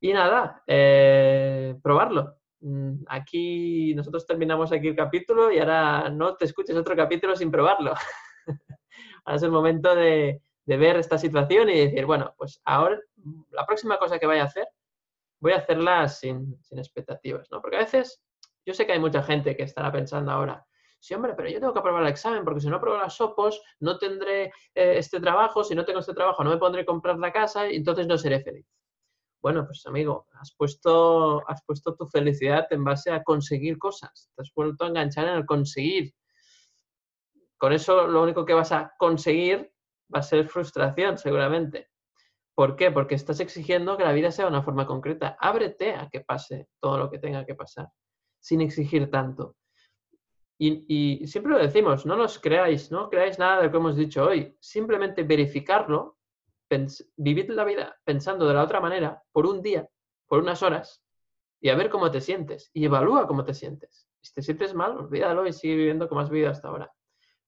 [0.00, 2.36] y nada, eh, probarlo.
[2.60, 7.50] Mm, aquí nosotros terminamos aquí el capítulo y ahora no te escuches otro capítulo sin
[7.50, 7.94] probarlo.
[9.24, 10.40] ahora es el momento de,
[10.76, 13.00] ver esta situación y decir, bueno, pues ahora
[13.50, 14.68] la próxima cosa que vaya a hacer,
[15.40, 17.60] voy a hacerla sin, expectativas, ¿no?
[17.60, 18.22] Porque a veces
[18.66, 20.66] yo sé que hay mucha gente que estará pensando ahora,
[21.00, 23.62] sí, hombre, pero yo tengo que aprobar el examen porque si no apruebo las SOPOS
[23.80, 27.18] no tendré eh, este trabajo, si no tengo este trabajo no me pondré a comprar
[27.18, 28.66] la casa y entonces no seré feliz.
[29.40, 34.30] Bueno, pues amigo, has puesto, has puesto tu felicidad en base a conseguir cosas.
[34.34, 36.12] Te has vuelto a enganchar en el conseguir.
[37.56, 39.72] Con eso lo único que vas a conseguir
[40.14, 41.88] va a ser frustración, seguramente.
[42.54, 42.90] ¿Por qué?
[42.90, 45.36] Porque estás exigiendo que la vida sea de una forma concreta.
[45.38, 47.88] Ábrete a que pase todo lo que tenga que pasar,
[48.40, 49.56] sin exigir tanto.
[50.60, 54.24] Y, siempre lo decimos, no nos creáis, no creáis nada de lo que hemos dicho
[54.24, 54.56] hoy.
[54.58, 56.16] Simplemente verificarlo
[57.16, 59.88] vivid la vida pensando de la otra manera por un día,
[60.26, 61.02] por unas horas,
[61.60, 62.70] y a ver cómo te sientes.
[62.72, 64.08] Y evalúa cómo te sientes.
[64.20, 66.92] Si te sientes mal, olvídalo y sigue viviendo como has vivido hasta ahora.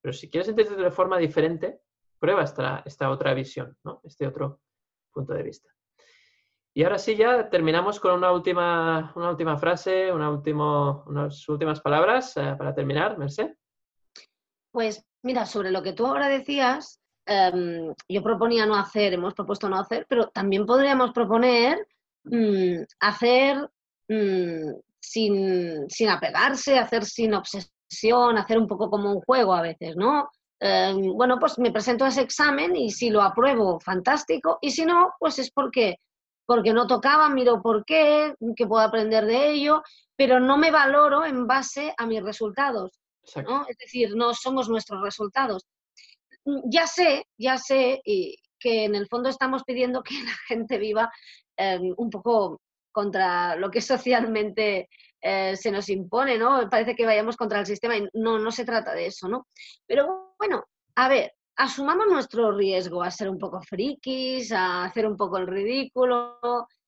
[0.01, 1.81] Pero si quieres sentirte de forma diferente,
[2.21, 4.01] prueba esta, esta otra visión, ¿no?
[4.05, 4.61] este otro
[5.12, 5.71] punto de vista.
[6.73, 11.81] Y ahora sí, ya terminamos con una última, una última frase, una último, unas últimas
[11.81, 13.57] palabras eh, para terminar, Merced.
[14.71, 17.01] Pues mira, sobre lo que tú ahora decías,
[17.33, 21.87] Em, yo proponía no hacer, hemos propuesto no hacer, pero también podríamos proponer
[22.25, 23.71] mm, hacer
[24.09, 29.95] mm, sin, sin, apegarse, hacer sin obsesión, hacer un poco como un juego a veces,
[29.95, 30.29] ¿no?
[30.61, 34.85] Em, bueno, pues me presento a ese examen y si lo apruebo, fantástico, y si
[34.85, 35.97] no, pues es porque,
[36.45, 39.83] porque no tocaba, miro por qué, que puedo aprender de ello,
[40.17, 42.91] pero no me valoro en base a mis resultados.
[43.43, 43.67] ¿no?
[43.69, 45.65] Es decir, no somos nuestros resultados.
[46.65, 51.11] Ya sé, ya sé que en el fondo estamos pidiendo que la gente viva
[51.57, 52.61] em, un poco
[52.93, 54.89] contra lo que socialmente
[55.23, 56.69] eh, se nos impone, ¿no?
[56.69, 59.47] Parece que vayamos contra el sistema y no, no se trata de eso, ¿no?
[59.87, 60.64] Pero bueno,
[60.97, 65.47] a ver, asumamos nuestro riesgo a ser un poco frikis, a hacer un poco el
[65.47, 66.38] ridículo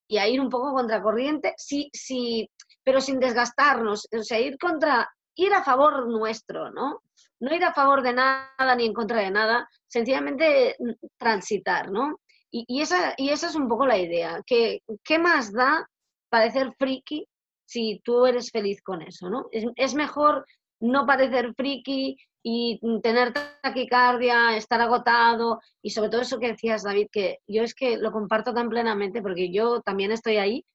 [0.07, 2.49] y a ir un poco contracorriente, sí, sí,
[2.83, 7.01] pero sin desgastarnos, o sea, ir contra, ir a favor nuestro, ¿no?
[7.43, 12.19] no ir a favor de nada ni en contra de nada, sencillamente mm, transitar, ¿no?
[12.55, 15.89] Y, esa, y esa es un poco la idea, ¿qué más da
[16.29, 17.27] parecer friki
[17.65, 19.47] si tú eres feliz con eso, ¿no?
[19.51, 20.45] Es, mejor
[20.79, 27.07] no parecer friki y tener taquicardia, estar agotado y sobre todo eso que decías, David,
[27.11, 30.65] que yo es que lo comparto tan plenamente porque yo también estoy ahí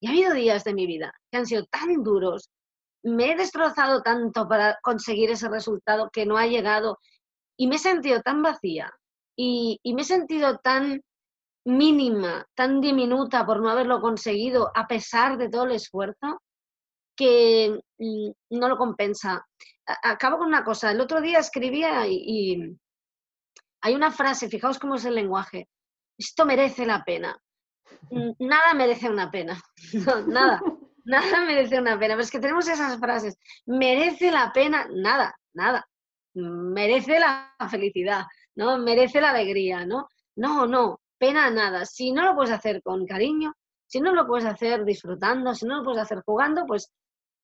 [0.00, 2.50] y ha habido días de mi vida que han sido tan duros
[3.02, 6.98] me he destrozado tanto para conseguir ese resultado que no ha llegado
[7.56, 8.92] y me he sentido tan vacía
[9.36, 11.02] y, me he sentido tan
[11.64, 16.40] mínima, tan diminuta por no haberlo conseguido a pesar de todo el esfuerzo
[17.16, 19.44] que mm, no lo compensa.
[20.02, 20.90] Acabo con una cosa.
[20.90, 22.78] El otro día escribía y,
[23.84, 25.68] hay una frase, fijaos cómo es el lenguaje.
[26.16, 27.36] Esto merece la pena.
[28.38, 29.60] Nada merece una pena.
[30.26, 30.62] nada.
[31.04, 32.14] Nada merece una pena.
[32.14, 33.36] Pero es que tenemos esas frases.
[33.66, 34.86] Merece la pena.
[34.92, 35.86] Nada, nada.
[36.34, 38.78] Merece la felicidad, ¿no?
[38.78, 40.08] Merece la alegría, ¿no?
[40.36, 41.00] No, no.
[41.18, 41.84] Pena nada.
[41.84, 43.52] Si no lo puedes hacer con cariño,
[43.86, 46.90] si no lo puedes hacer disfrutando, si no lo puedes hacer jugando, pues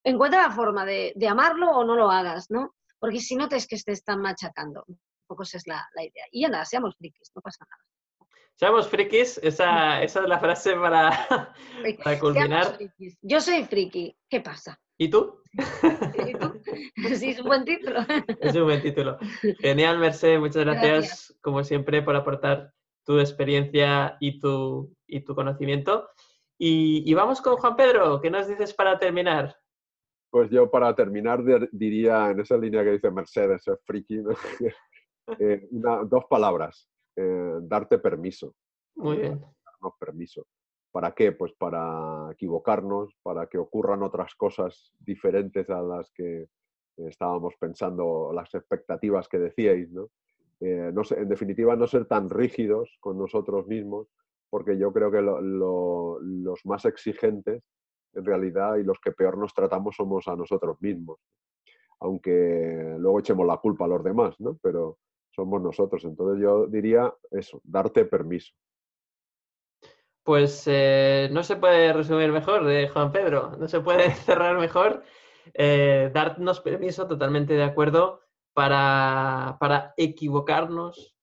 [0.05, 2.75] encuentra la forma de, amarlo o no lo hagas, ¿no?
[2.99, 4.85] Porque si no te es que te están machacando.
[4.87, 6.25] Un poco esa es la, idea.
[6.33, 7.83] Y nada, seamos frikis, no pasa nada.
[8.57, 11.55] Seamos frikis, esa, esa es la frase para,
[12.03, 12.79] para culminar.
[13.23, 14.81] Yo soy friki, ¿qué pasa?
[14.99, 15.41] ¿Y tú?
[16.27, 16.61] ¿Y tú?
[17.15, 18.01] Sí, es un buen título.
[18.41, 19.19] Es un buen título.
[19.61, 22.73] Genial, Merced, muchas gracias, como siempre, por aportar
[23.05, 26.09] tu experiencia y tu, y tu conocimiento.
[26.59, 29.57] Y, y, vamos con Juan Pedro, ¿qué nos dices para terminar?
[30.31, 34.22] Pues yo para terminar diría en esa línea que dice Mercedes, es friki,
[35.39, 38.55] eh, dos palabras, eh, darte permiso.
[38.97, 39.41] Muy bien.
[39.41, 40.47] Darnos permiso.
[40.91, 41.33] ¿Para qué?
[41.33, 46.47] Pues para equivocarnos, para que ocurran otras cosas diferentes a las que
[46.97, 50.09] estábamos pensando, las expectativas que decíais, ¿no?
[50.61, 54.09] Eh, en definitiva, no ser tan rígidos con nosotros mismos,
[54.51, 57.62] porque yo creo que los más exigentes
[58.19, 61.19] en realidad y los que peor nos tratamos somos a nosotros mismos.
[62.01, 64.59] Aunque luego echemos la culpa a los demás, ¿no?
[64.62, 64.99] Pero
[65.31, 66.05] somos nosotros.
[66.05, 68.53] Entonces yo diría eso, darte permiso.
[70.23, 75.03] Pues eh, no se puede resumir mejor, eh, Juan Pedro, no se puede cerrar mejor.
[75.55, 78.21] Eh, darnos permiso, totalmente de acuerdo,
[78.53, 81.16] para, para equivocarnos,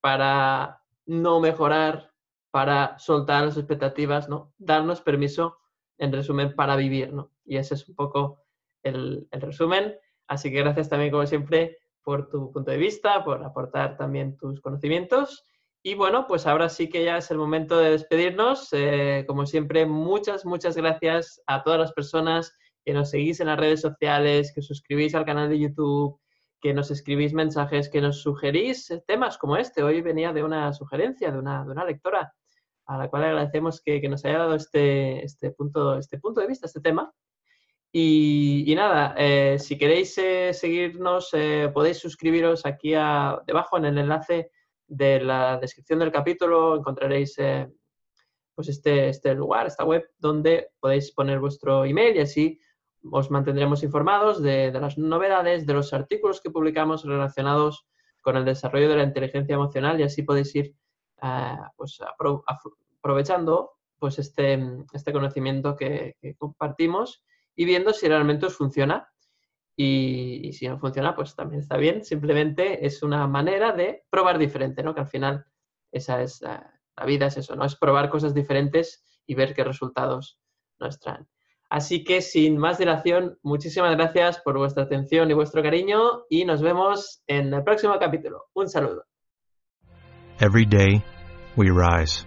[0.00, 2.12] para no mejorar,
[2.50, 4.52] para soltar las expectativas, ¿no?
[4.58, 5.59] Darnos permiso
[6.00, 7.30] en resumen, para vivir, ¿no?
[7.44, 8.42] Y ese es un poco
[8.82, 9.94] el, resumen.
[10.26, 14.60] Así que gracias también, como siempre, por tu punto de vista, por aportar también tus
[14.60, 15.44] conocimientos.
[15.82, 18.68] Y bueno, pues ahora sí que ya es el momento de despedirnos.
[18.72, 23.60] Eh, como siempre, muchas, muchas gracias a todas las personas que nos seguís en las
[23.60, 26.18] redes sociales, que suscribís al canal de YouTube,
[26.62, 29.82] que nos escribís mensajes, que nos sugerís temas como este.
[29.82, 32.32] Hoy venía de una sugerencia de una, de una lectora
[32.90, 36.66] a la cual agradecemos que, nos haya dado este, este, punto, este punto de vista,
[36.66, 37.12] este tema.
[37.92, 44.50] Y, nada, eh, si queréis eh, seguirnos, eh, podéis suscribiros aquí debajo en el enlace
[44.88, 46.76] de la descripción del capítulo.
[46.76, 47.36] Encontraréis
[48.56, 52.60] pues este, este lugar, esta web, donde podéis poner vuestro email y así
[53.08, 57.86] os mantendremos informados de, las novedades, de los artículos que publicamos relacionados
[58.20, 60.74] con el desarrollo de la inteligencia emocional y así podéis ir
[61.76, 62.00] pues,
[63.00, 64.58] aprovechando pues este,
[64.92, 67.22] este conocimiento que, compartimos
[67.54, 69.08] y viendo si realmente os funciona.
[69.76, 72.04] Y, si no funciona, pues también está bien.
[72.04, 74.94] Simplemente es una manera de probar diferente, ¿no?
[74.94, 75.46] Que al final
[75.90, 76.74] esa es la,
[77.06, 77.64] vida, es eso, ¿no?
[77.64, 80.38] Es probar cosas diferentes y ver qué resultados
[80.78, 81.26] nos traen.
[81.70, 86.60] Así que sin más dilación, muchísimas gracias por vuestra atención y vuestro cariño y nos
[86.60, 88.46] vemos en el próximo capítulo.
[88.54, 89.04] Un saludo.
[90.40, 91.02] Every day
[91.56, 92.26] we rise,